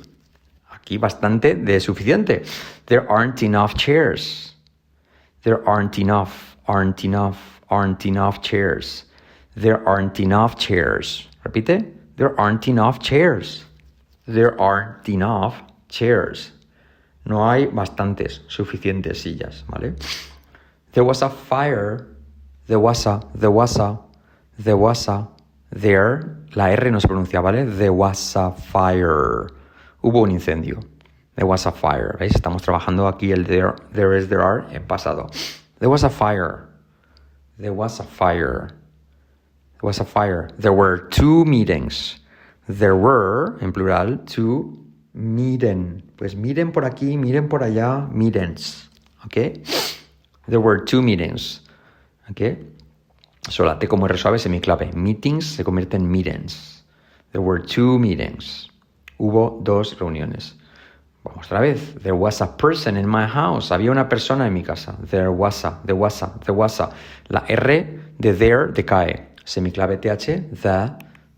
Aquí 0.71 0.97
bastante 0.97 1.53
de 1.53 1.79
suficiente. 1.79 2.43
There 2.87 3.07
aren't 3.09 3.43
enough 3.43 3.75
chairs. 3.75 4.55
There 5.43 5.67
aren't 5.67 5.99
enough, 5.99 6.57
aren't 6.67 7.05
enough, 7.05 7.61
aren't 7.69 8.05
enough 8.05 8.41
chairs. 8.41 9.05
There 9.55 9.87
aren't 9.87 10.19
enough 10.19 10.57
chairs. 10.57 11.27
Repite. 11.45 11.93
There 12.17 12.37
aren't 12.39 12.67
enough 12.67 12.99
chairs. 12.99 13.63
There 14.27 14.59
aren't 14.59 15.07
enough 15.07 15.61
chairs. 15.87 16.51
No 17.25 17.47
hay 17.47 17.67
bastantes, 17.67 18.41
suficientes 18.47 19.21
sillas, 19.21 19.63
¿vale? 19.67 19.95
There 20.93 21.03
was 21.03 21.21
a 21.21 21.29
fire. 21.29 22.07
There 22.67 22.79
was 22.79 23.05
a, 23.05 23.21
there 23.35 23.51
was 23.51 23.77
a, 23.77 23.99
there 24.57 24.77
was 24.77 25.07
a, 25.07 25.27
there. 25.71 26.37
La 26.55 26.71
R 26.71 26.91
no 26.91 26.99
se 26.99 27.07
pronuncia, 27.07 27.41
¿vale? 27.41 27.65
There 27.65 27.91
was 27.91 28.35
a 28.35 28.51
fire. 28.51 29.47
Hubo 30.01 30.21
un 30.21 30.31
incendio. 30.31 30.79
There 31.35 31.47
was 31.47 31.65
a 31.65 31.71
fire. 31.71 32.17
¿Veis? 32.19 32.33
Estamos 32.35 32.61
trabajando 32.63 33.07
aquí 33.07 33.31
el 33.31 33.45
there, 33.45 33.75
there 33.93 34.17
is, 34.17 34.27
there 34.29 34.41
are 34.41 34.65
en 34.71 34.85
pasado. 34.85 35.29
There 35.79 35.89
was 35.89 36.03
a 36.03 36.09
fire. 36.09 36.67
There 37.57 37.73
was 37.73 37.99
a 37.99 38.03
fire. 38.03 38.69
There 39.73 39.87
was 39.87 39.99
a 39.99 40.05
fire. 40.05 40.49
There 40.57 40.73
were 40.73 40.97
two 41.09 41.45
meetings. 41.45 42.19
There 42.67 42.95
were, 42.95 43.57
en 43.61 43.71
plural, 43.71 44.17
two 44.25 44.85
meetings. 45.13 46.03
Pues 46.17 46.35
miren 46.35 46.71
por 46.71 46.83
aquí, 46.83 47.17
miren 47.17 47.47
por 47.47 47.63
allá, 47.63 48.09
meetings. 48.11 48.89
¿Ok? 49.25 49.63
There 50.47 50.59
were 50.59 50.83
two 50.83 51.01
meetings. 51.01 51.61
¿Ok? 52.29 52.57
Solo 53.47 53.69
la 53.69 53.79
T 53.79 53.87
como 53.87 54.05
R 54.05 54.17
suave 54.17 54.39
semiclave. 54.39 54.91
Meetings 54.93 55.45
se 55.45 55.63
convierte 55.63 55.97
en 55.97 56.09
meetings. 56.09 56.83
There 57.31 57.41
were 57.41 57.61
two 57.61 57.97
meetings. 57.99 58.67
Hubo 59.17 59.61
dos 59.63 59.97
reuniones. 59.99 60.55
Vamos 61.23 61.47
otra 61.47 61.59
vez. 61.59 61.95
There 62.01 62.15
was 62.15 62.41
a 62.41 62.57
person 62.57 62.97
in 62.97 63.07
my 63.07 63.25
house. 63.25 63.71
Había 63.71 63.91
una 63.91 64.07
persona 64.07 64.47
en 64.47 64.53
mi 64.53 64.63
casa. 64.63 64.97
There 65.09 65.31
was 65.31 65.63
a, 65.65 65.79
there 65.85 65.97
was 65.97 66.21
a, 66.23 66.33
there 66.45 66.55
was 66.55 66.79
a. 66.79 66.91
La 67.29 67.43
R 67.47 67.85
de 68.19 68.33
there 68.33 68.71
decae. 68.73 69.27
Semiclave 69.45 69.99
TH, 69.99 70.61
the, 70.61 70.95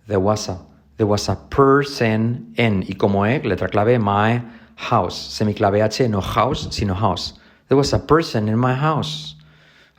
there 0.08 0.20
was 0.20 0.50
a. 0.50 0.60
There 0.98 1.08
was 1.08 1.30
a 1.30 1.36
person 1.50 2.54
in. 2.58 2.84
Y 2.88 2.96
como 2.96 3.26
E, 3.26 3.42
letra 3.44 3.70
clave, 3.70 4.00
my 4.00 4.42
house. 4.76 5.40
Semiclave 5.40 5.84
H, 5.84 6.08
no 6.08 6.22
house, 6.22 6.68
sino 6.72 6.94
house. 6.94 7.34
There 7.68 7.78
was 7.78 7.94
a 7.94 8.00
person 8.00 8.48
in 8.48 8.58
my 8.58 8.76
house. 8.76 9.36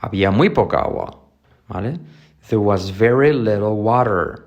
Había 0.02 0.30
muy 0.30 0.50
poca 0.50 0.78
agua. 0.78 1.21
¿Vale? 1.72 1.98
There 2.48 2.60
was 2.60 2.90
very 2.90 3.32
little 3.32 3.82
water. 3.82 4.44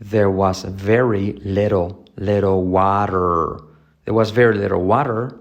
There 0.00 0.30
was 0.30 0.64
very 0.64 1.32
little, 1.44 2.04
little 2.16 2.64
water. 2.64 3.58
There 4.04 4.14
was 4.14 4.30
very 4.30 4.56
little 4.56 4.84
water. 4.84 5.40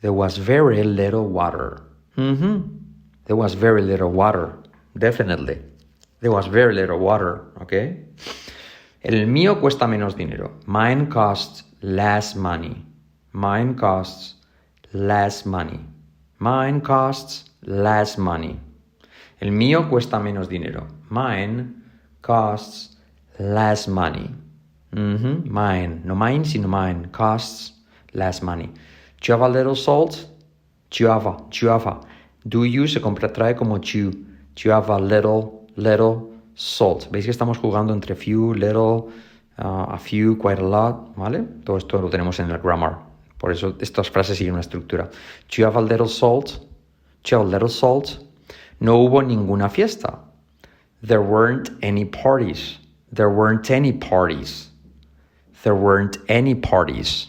There 0.00 0.12
was 0.12 0.36
very 0.38 0.82
little 0.82 1.28
water. 1.28 1.82
Mm-hmm. 2.16 2.76
There 3.26 3.36
was 3.36 3.54
very 3.54 3.82
little 3.82 4.10
water. 4.10 4.58
Definitely. 4.98 5.58
There 6.20 6.32
was 6.32 6.46
very 6.46 6.74
little 6.74 6.98
water. 6.98 7.44
Okay? 7.60 8.04
El 9.02 9.26
mío 9.26 9.60
cuesta 9.60 9.86
menos 9.86 10.16
dinero. 10.16 10.52
Mine 10.66 11.06
costs 11.08 11.64
less 11.82 12.34
money. 12.34 12.84
Mine 13.32 13.74
costs 13.74 14.34
less 14.92 15.44
money. 15.46 15.80
Mine 16.38 16.80
costs 16.80 17.50
less 17.64 18.18
money. 18.18 18.60
El 19.42 19.50
mío 19.50 19.88
cuesta 19.88 20.20
menos 20.20 20.48
dinero. 20.48 20.86
Mine 21.10 21.74
costs 22.20 22.96
less 23.40 23.88
money. 23.88 24.30
Mine. 24.92 26.00
No 26.04 26.14
mine, 26.14 26.44
sino 26.44 26.68
mine. 26.68 27.08
Costs 27.10 27.74
less 28.12 28.40
money. 28.40 28.66
Do 28.66 29.26
you 29.26 29.34
have 29.34 29.42
a 29.42 29.48
little 29.48 29.74
salt? 29.74 30.28
Do 30.90 31.02
you 31.02 31.10
have 31.10 31.26
a, 31.26 31.38
do 31.50 31.58
you 31.60 31.70
have 31.70 31.88
a. 31.88 31.98
Do 32.44 32.64
you 32.64 32.86
se 32.86 33.00
trae 33.00 33.56
como 33.56 33.78
do. 33.78 34.12
Do 34.12 34.62
you 34.62 34.70
have 34.70 34.88
a 34.90 35.00
little, 35.00 35.66
little 35.74 36.30
salt? 36.54 37.10
¿Veis 37.10 37.24
que 37.24 37.32
estamos 37.32 37.58
jugando 37.58 37.92
entre 37.92 38.14
few, 38.14 38.54
little, 38.54 39.08
uh, 39.58 39.90
a 39.90 39.98
few, 39.98 40.38
quite 40.38 40.60
a 40.60 40.64
lot? 40.64 41.16
¿Vale? 41.16 41.42
Todo 41.64 41.78
esto 41.78 42.00
lo 42.00 42.08
tenemos 42.08 42.38
en 42.38 42.48
el 42.48 42.58
grammar. 42.58 43.00
Por 43.38 43.50
eso 43.50 43.74
estas 43.80 44.08
frases 44.08 44.38
siguen 44.38 44.52
una 44.52 44.60
estructura. 44.60 45.10
Do 45.48 45.56
you 45.56 45.66
have 45.66 45.76
a 45.76 45.82
little 45.82 46.06
salt? 46.06 46.60
Do 47.24 47.30
you 47.30 47.38
have 47.38 47.48
a 47.48 47.50
little 47.50 47.68
salt? 47.68 48.30
No 48.82 49.06
hubo 49.06 49.22
ninguna 49.22 49.70
fiesta. 49.70 50.18
There 51.04 51.22
weren't 51.22 51.70
any 51.82 52.04
parties. 52.04 52.78
There 53.12 53.30
weren't 53.30 53.70
any 53.70 53.92
parties. 53.92 54.70
There 55.62 55.76
weren't 55.76 56.16
any 56.28 56.56
parties. 56.56 57.28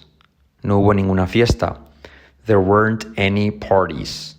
No 0.64 0.82
hubo 0.82 0.96
ninguna 0.96 1.28
fiesta. 1.28 1.78
There 2.48 2.60
weren't 2.60 3.06
any 3.18 3.52
parties. 3.52 4.34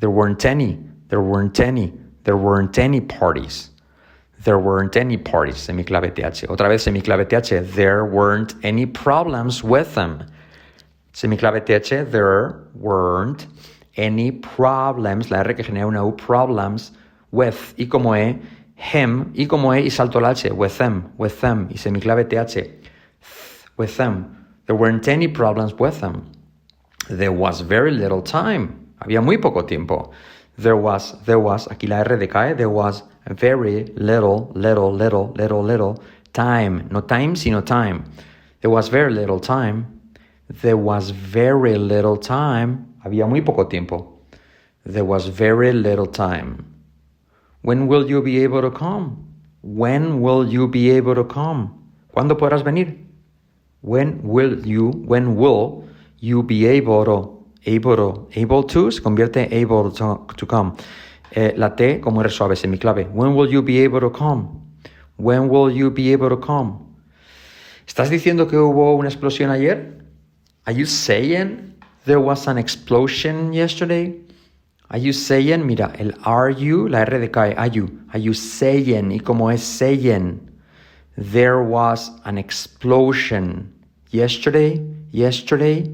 There 0.00 0.10
weren't 0.10 0.44
any. 0.44 0.80
There 1.10 1.20
weren't 1.20 1.60
any. 1.60 1.92
There 2.24 2.36
weren't 2.36 2.76
any 2.76 3.02
parties. 3.02 3.70
There 4.42 4.58
weren't 4.58 4.96
any 4.96 5.16
parties. 5.16 5.54
Semiclave 5.54 6.12
TH. 6.16 6.48
Otra 6.48 6.68
vez 6.68 6.84
semiclave 6.84 7.28
TH. 7.28 7.72
There 7.76 8.04
weren't 8.04 8.56
any 8.64 8.84
problems 8.84 9.62
with 9.62 9.94
them. 9.94 10.26
Semiclave 11.12 11.64
TH. 11.64 12.10
There 12.10 12.64
weren't 12.74 13.46
any 13.98 14.32
problems. 14.32 15.30
La 15.30 15.40
R 15.40 15.54
que 15.54 15.62
genera 15.62 15.86
una 15.86 16.02
U. 16.04 16.16
Problems 16.16 16.92
with. 17.30 17.74
Y 17.76 17.86
como 17.86 18.14
E. 18.14 18.40
Him. 18.76 19.32
Y 19.34 19.46
como 19.46 19.74
E 19.74 19.82
y 19.82 19.90
salto 19.90 20.20
la 20.20 20.30
H. 20.30 20.50
With 20.52 20.78
them. 20.78 21.12
With 21.18 21.40
them. 21.40 21.68
Y 21.70 21.76
semiclave 21.76 22.24
TH. 22.24 22.70
With 23.76 23.96
them. 23.96 24.46
There 24.66 24.76
weren't 24.76 25.08
any 25.08 25.28
problems 25.28 25.74
with 25.78 26.00
them. 26.00 26.30
There 27.08 27.32
was 27.32 27.60
very 27.60 27.90
little 27.90 28.22
time. 28.22 28.94
Había 29.00 29.22
muy 29.22 29.38
poco 29.38 29.64
tiempo. 29.64 30.12
There 30.58 30.76
was, 30.76 31.14
there 31.24 31.38
was, 31.38 31.68
aquí 31.68 31.88
la 31.88 31.98
R 32.00 32.18
decae, 32.18 32.56
there 32.56 32.68
was 32.68 33.04
very 33.28 33.84
little, 33.96 34.50
little, 34.54 34.92
little, 34.92 35.32
little, 35.36 35.62
little 35.62 36.02
time. 36.32 36.88
No 36.90 37.00
time, 37.00 37.36
sino 37.36 37.60
time. 37.60 38.04
There 38.60 38.70
was 38.70 38.88
very 38.88 39.12
little 39.12 39.38
time. 39.38 39.86
There 40.50 40.76
was 40.76 41.10
very 41.10 41.78
little 41.78 42.16
time. 42.16 42.94
Había 43.08 43.26
muy 43.26 43.40
poco 43.40 43.68
tiempo. 43.68 44.20
There 44.84 45.00
was 45.02 45.28
very 45.28 45.72
little 45.72 46.06
time. 46.06 46.62
When 47.62 47.88
will 47.88 48.06
you 48.06 48.20
be 48.20 48.44
able 48.44 48.60
to 48.60 48.70
come? 48.70 49.16
When 49.62 50.20
will 50.20 50.46
you 50.46 50.68
be 50.68 50.90
able 50.90 51.14
to 51.14 51.26
come? 51.26 51.70
¿Cuándo 52.12 52.36
podrás 52.36 52.62
venir? 52.62 52.98
When 53.80 54.20
will 54.22 54.60
you, 54.66 54.90
when 55.06 55.36
will 55.36 55.88
you 56.20 56.42
be 56.42 56.66
able 56.66 57.06
to, 57.06 57.46
able 57.64 57.96
to, 57.96 58.28
able 58.34 58.64
to, 58.64 58.90
se 58.90 59.00
convierte 59.00 59.48
able 59.52 59.90
to, 59.90 60.46
come. 60.46 60.74
Eh, 61.30 61.54
la 61.56 61.74
T 61.76 62.00
como 62.02 62.20
R 62.20 62.30
suave, 62.30 62.56
semiclave. 62.56 63.08
When 63.10 63.34
will 63.34 63.50
you 63.50 63.62
be 63.62 63.82
able 63.82 64.00
to 64.00 64.10
come? 64.10 64.48
When 65.16 65.48
will 65.48 65.70
you 65.70 65.90
be 65.90 66.12
able 66.12 66.28
to 66.28 66.40
come? 66.40 66.74
¿Estás 67.86 68.10
diciendo 68.10 68.48
que 68.48 68.58
hubo 68.58 68.94
una 68.96 69.08
explosión 69.08 69.50
ayer? 69.50 69.96
Are 70.66 70.76
you 70.76 70.84
saying 70.84 71.77
there 72.08 72.20
was 72.20 72.46
an 72.46 72.56
explosion 72.56 73.52
yesterday? 73.52 74.14
Are 74.90 74.96
you 74.96 75.12
saying, 75.12 75.66
mira, 75.66 75.94
el 75.98 76.12
are 76.24 76.48
you, 76.48 76.88
la 76.88 77.00
R 77.00 77.20
decae, 77.20 77.54
are 77.58 77.66
you, 77.66 78.00
are 78.14 78.18
you 78.18 78.32
saying, 78.32 79.10
y 79.10 79.18
como 79.18 79.48
es 79.48 79.62
saying, 79.62 80.40
there 81.18 81.62
was 81.62 82.10
an 82.24 82.38
explosion 82.38 83.70
yesterday. 84.10 84.80
Yesterday, 85.10 85.90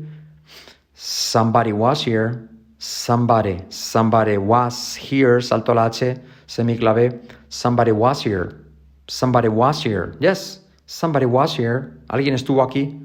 somebody 0.94 1.72
was 1.72 2.04
here. 2.04 2.48
Somebody, 2.78 3.62
somebody 3.68 4.38
was 4.38 4.94
here. 4.94 5.40
Salto 5.40 5.74
la 5.74 5.86
H, 5.86 6.16
semiclave. 6.46 7.28
Somebody 7.48 7.90
was 7.90 8.22
here. 8.22 8.64
Somebody 9.08 9.48
was 9.48 9.82
here. 9.82 10.14
Yes, 10.20 10.60
somebody 10.86 11.26
was 11.26 11.56
here. 11.56 11.98
Alguien 12.08 12.34
estuvo 12.34 12.62
aquí. 12.62 13.00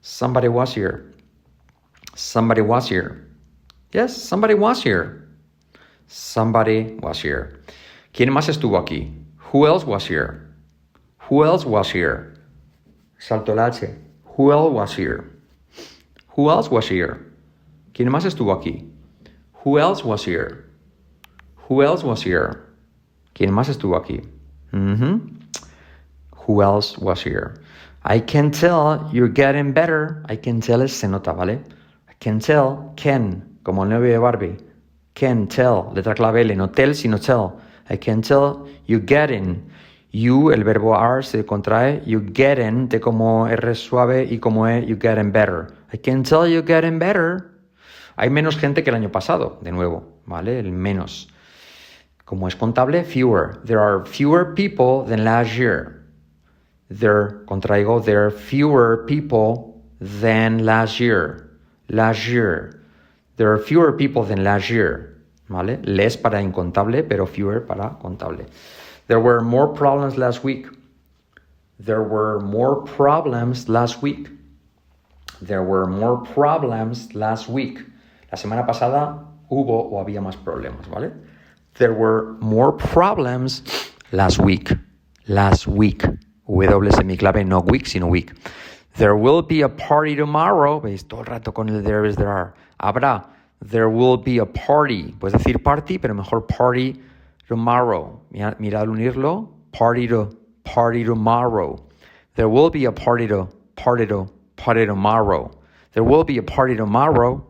Somebody 0.00 0.48
was 0.48 0.74
here. 0.74 1.07
Somebody 2.18 2.62
was 2.62 2.88
here. 2.88 3.28
Yes, 3.92 4.16
somebody 4.16 4.54
was 4.54 4.82
here. 4.82 5.28
Somebody 6.08 6.98
was 7.00 7.22
here. 7.22 7.62
¿Quién 8.12 8.30
más 8.30 8.48
estuvo 8.48 8.76
aquí? 8.76 9.14
Who 9.52 9.68
else 9.68 9.84
was 9.84 10.04
here? 10.04 10.52
Who 11.28 11.44
else 11.44 11.64
was 11.64 11.88
here? 11.92 12.34
Salto 13.20 13.54
la 13.54 13.66
H. 13.68 13.94
Who 14.36 14.50
else 14.50 14.72
was 14.72 14.96
here? 14.96 15.30
Who 16.30 16.50
else 16.50 16.68
was 16.68 16.88
here? 16.88 17.24
¿Quién 17.94 18.08
más 18.10 18.24
estuvo 18.24 18.52
aquí? 18.52 18.90
Who 19.62 19.78
else 19.78 20.02
was 20.02 20.24
here? 20.24 20.64
Who 21.68 21.84
else 21.84 22.02
was 22.02 22.20
here? 22.20 22.64
¿Quién 23.36 23.52
más 23.52 23.68
estuvo 23.68 23.94
aquí? 23.94 24.26
Mm 24.72 24.96
-hmm. 24.96 25.20
Who 26.32 26.62
else 26.62 26.98
was 26.98 27.22
here? 27.22 27.54
I 28.04 28.18
can 28.18 28.50
tell 28.50 29.06
you're 29.12 29.32
getting 29.32 29.72
better. 29.72 30.24
I 30.28 30.36
can 30.36 30.60
tell 30.60 30.82
es 30.82 30.92
se 30.92 31.06
nota, 31.06 31.32
¿vale? 31.32 31.77
Can 32.20 32.40
tell, 32.40 32.92
can, 32.96 33.58
como 33.62 33.84
el 33.84 33.90
novio 33.90 34.10
de 34.10 34.18
Barbie. 34.18 34.56
Can 35.14 35.48
tell, 35.48 35.92
letra 35.94 36.14
clave 36.14 36.42
L, 36.42 36.54
no 36.56 36.70
tell, 36.70 36.94
sino 36.94 37.18
tell. 37.18 37.58
I 37.90 37.96
can 37.96 38.22
tell 38.22 38.66
you're 38.86 39.04
getting 39.04 39.70
You, 40.10 40.52
el 40.52 40.64
verbo 40.64 40.94
are 40.94 41.22
se 41.22 41.44
contrae. 41.44 42.02
You 42.06 42.20
getting, 42.32 42.88
de 42.88 42.98
como 42.98 43.46
R 43.46 43.74
suave 43.74 44.26
y 44.30 44.38
como 44.38 44.66
E, 44.66 44.86
you 44.86 44.96
getting 44.98 45.32
better. 45.32 45.68
I 45.92 45.98
can 45.98 46.22
tell 46.22 46.46
you 46.46 46.62
getting 46.62 46.98
better. 46.98 47.50
Hay 48.16 48.30
menos 48.30 48.56
gente 48.56 48.82
que 48.82 48.90
el 48.90 48.96
año 48.96 49.12
pasado, 49.12 49.58
de 49.60 49.70
nuevo, 49.70 50.20
¿vale? 50.24 50.58
El 50.58 50.72
menos. 50.72 51.28
Como 52.24 52.48
es 52.48 52.56
contable, 52.56 53.04
fewer. 53.04 53.60
There 53.64 53.80
are 53.80 54.04
fewer 54.06 54.54
people 54.54 55.04
than 55.06 55.24
last 55.24 55.56
year. 55.56 56.06
There, 56.88 57.44
contraigo, 57.44 58.02
there 58.02 58.24
are 58.24 58.30
fewer 58.30 59.04
people 59.06 59.74
than 60.00 60.64
last 60.64 60.98
year. 60.98 61.47
Last 61.88 62.28
year. 62.28 62.80
There 63.36 63.52
are 63.52 63.58
fewer 63.58 63.92
people 63.92 64.24
than 64.24 64.44
last 64.44 64.70
year. 64.70 65.14
¿Vale? 65.48 65.78
Less 65.84 66.16
para 66.16 66.42
incontable, 66.42 67.02
pero 67.02 67.26
fewer 67.26 67.60
para 67.60 67.96
contable. 68.02 68.46
There 69.06 69.20
were 69.20 69.40
more 69.40 69.68
problems 69.72 70.18
last 70.18 70.44
week. 70.44 70.66
There 71.80 72.02
were 72.02 72.40
more 72.40 72.82
problems 72.84 73.68
last 73.68 74.02
week. 74.02 74.28
There 75.40 75.62
were 75.62 75.86
more 75.86 76.18
problems 76.34 77.14
last 77.14 77.48
week. 77.48 77.78
La 78.30 78.36
semana 78.36 78.66
pasada 78.66 79.24
hubo 79.48 79.88
o 79.90 80.04
había 80.04 80.20
más 80.20 80.36
problemas, 80.36 80.86
¿vale? 80.90 81.12
There 81.74 81.94
were 81.94 82.36
more 82.40 82.72
problems 82.72 83.62
last 84.12 84.38
week. 84.38 84.72
last 85.28 85.66
week. 85.66 86.02
W 86.46 86.90
semiclave, 86.90 87.44
no 87.46 87.60
week, 87.60 87.86
sino 87.86 88.06
week. 88.06 88.32
There 88.98 89.16
will 89.16 89.42
be 89.42 89.62
a 89.62 89.68
party 89.68 90.16
tomorrow. 90.16 90.80
¿Veis? 90.80 91.04
Todo 91.04 91.20
el 91.20 91.26
rato 91.26 91.52
con 91.52 91.68
el 91.68 91.82
there 91.82 92.04
is, 92.04 92.16
there 92.16 92.32
are. 92.32 92.52
Habrá. 92.82 93.26
There 93.62 93.88
will 93.88 94.16
be 94.16 94.38
a 94.38 94.46
party. 94.46 95.14
Puedes 95.20 95.34
decir 95.34 95.62
party, 95.62 95.98
pero 95.98 96.14
mejor 96.14 96.40
party 96.40 97.00
tomorrow. 97.46 98.20
Mira, 98.32 98.56
mira 98.58 98.80
al 98.80 98.88
unirlo. 98.88 99.50
Party 99.70 100.08
to, 100.08 100.36
party 100.64 101.04
tomorrow. 101.04 101.80
There 102.34 102.48
will 102.48 102.70
be 102.70 102.86
a 102.86 102.92
party 102.92 103.28
to, 103.28 103.48
party 103.76 104.04
to, 104.06 104.28
party 104.56 104.84
tomorrow. 104.84 105.52
There 105.92 106.02
will 106.02 106.24
be 106.24 106.38
a 106.38 106.42
party 106.42 106.74
tomorrow. 106.74 107.46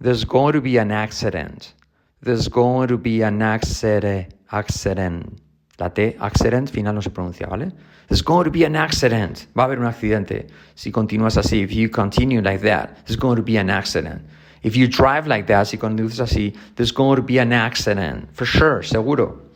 There's 0.00 0.24
going 0.24 0.54
to 0.54 0.60
be 0.60 0.78
an 0.78 0.90
accident. 0.90 1.74
There's 2.22 2.48
going 2.48 2.88
to 2.88 2.98
be 2.98 3.22
an 3.22 3.40
accident. 3.40 4.34
Accident. 4.50 5.40
La 5.80 5.88
T, 5.88 6.16
accident, 6.20 6.68
final 6.68 6.94
no 6.94 7.00
se 7.00 7.08
pronuncia, 7.10 7.46
¿vale? 7.46 7.72
There's 8.08 8.22
going 8.22 8.44
to 8.44 8.50
be 8.50 8.66
an 8.66 8.76
accident. 8.76 9.48
Va 9.56 9.62
a 9.62 9.64
haber 9.64 9.78
un 9.78 9.86
accidente. 9.86 10.46
Si 10.74 10.92
continúas 10.92 11.38
así, 11.38 11.62
if 11.62 11.70
you 11.70 11.90
continue 11.90 12.42
like 12.42 12.62
that, 12.68 12.96
there's 13.06 13.18
going 13.18 13.36
to 13.36 13.42
be 13.42 13.58
an 13.58 13.70
accident. 13.70 14.20
If 14.62 14.76
you 14.76 14.88
drive 14.88 15.26
like 15.26 15.46
that, 15.46 15.68
si 15.68 15.78
conduces 15.78 16.20
así, 16.20 16.54
there's 16.74 16.92
going 16.92 17.16
to 17.16 17.22
be 17.22 17.40
an 17.40 17.54
accident. 17.54 18.28
For 18.34 18.46
sure, 18.46 18.82
seguro. 18.82 19.50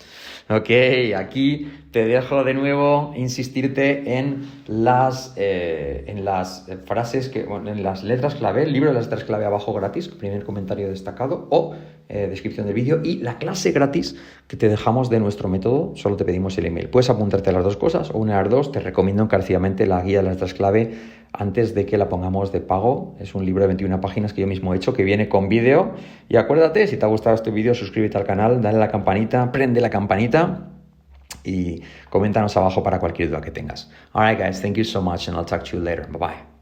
Ok, 0.48 0.70
aquí 1.16 1.70
te 1.90 2.06
dejo 2.06 2.44
de 2.44 2.54
nuevo 2.54 3.14
insistirte 3.16 4.18
en 4.18 4.46
las, 4.66 5.32
eh, 5.36 6.04
en 6.06 6.24
las 6.24 6.66
frases, 6.84 7.28
que, 7.28 7.40
en 7.42 7.82
las 7.82 8.02
letras 8.02 8.34
clave, 8.34 8.62
el 8.62 8.72
libro 8.72 8.90
de 8.90 8.94
las 8.94 9.06
letras 9.06 9.24
clave 9.24 9.46
abajo 9.46 9.72
gratis, 9.72 10.08
primer 10.08 10.44
comentario 10.44 10.88
destacado, 10.88 11.48
o 11.50 11.74
eh, 12.08 12.26
descripción 12.28 12.66
del 12.66 12.74
vídeo, 12.74 13.00
y 13.02 13.18
la 13.18 13.38
clase 13.38 13.72
gratis 13.72 14.16
que 14.46 14.56
te 14.56 14.68
dejamos 14.68 15.10
de 15.10 15.20
nuestro 15.20 15.48
método, 15.48 15.92
solo 15.96 16.16
te 16.16 16.24
pedimos 16.24 16.56
el 16.58 16.66
email. 16.66 16.88
Puedes 16.88 17.10
apuntarte 17.10 17.50
a 17.50 17.52
las 17.52 17.64
dos 17.64 17.76
cosas, 17.76 18.10
o 18.10 18.18
una 18.18 18.36
de 18.36 18.42
las 18.42 18.50
dos, 18.50 18.72
te 18.72 18.80
recomiendo 18.80 19.22
encarecidamente 19.22 19.86
la 19.86 20.02
guía 20.02 20.18
de 20.18 20.24
las 20.24 20.34
letras 20.34 20.54
clave 20.54 20.94
antes 21.32 21.74
de 21.74 21.86
que 21.86 21.98
la 21.98 22.08
pongamos 22.08 22.52
de 22.52 22.60
pago. 22.60 23.16
Es 23.18 23.34
un 23.34 23.44
libro 23.44 23.62
de 23.62 23.68
21 23.68 24.00
páginas 24.00 24.32
que 24.32 24.40
yo 24.42 24.46
mismo 24.46 24.72
he 24.72 24.76
hecho, 24.76 24.94
que 24.94 25.02
viene 25.02 25.28
con 25.28 25.48
vídeo. 25.48 25.94
Y 26.28 26.36
acuérdate, 26.36 26.86
si 26.86 26.96
te 26.96 27.04
ha 27.04 27.08
gustado 27.08 27.34
este 27.34 27.50
vídeo, 27.50 27.74
suscríbete 27.74 28.16
al 28.16 28.24
canal, 28.24 28.62
dale 28.62 28.76
a 28.76 28.80
la 28.80 28.88
campanita, 28.88 29.50
prende 29.50 29.80
la 29.80 29.90
campanita 29.90 30.68
y 31.42 31.82
coméntanos 32.10 32.56
abajo 32.56 32.82
para 32.82 32.98
cualquier 32.98 33.28
duda 33.28 33.40
que 33.40 33.50
tengas. 33.50 33.90
Alright 34.12 34.38
guys, 34.38 34.60
thank 34.60 34.76
you 34.76 34.84
so 34.84 35.02
much 35.02 35.28
and 35.28 35.36
I'll 35.36 35.44
talk 35.44 35.64
to 35.64 35.76
you 35.76 35.82
later. 35.82 36.06
Bye 36.06 36.18
bye. 36.18 36.53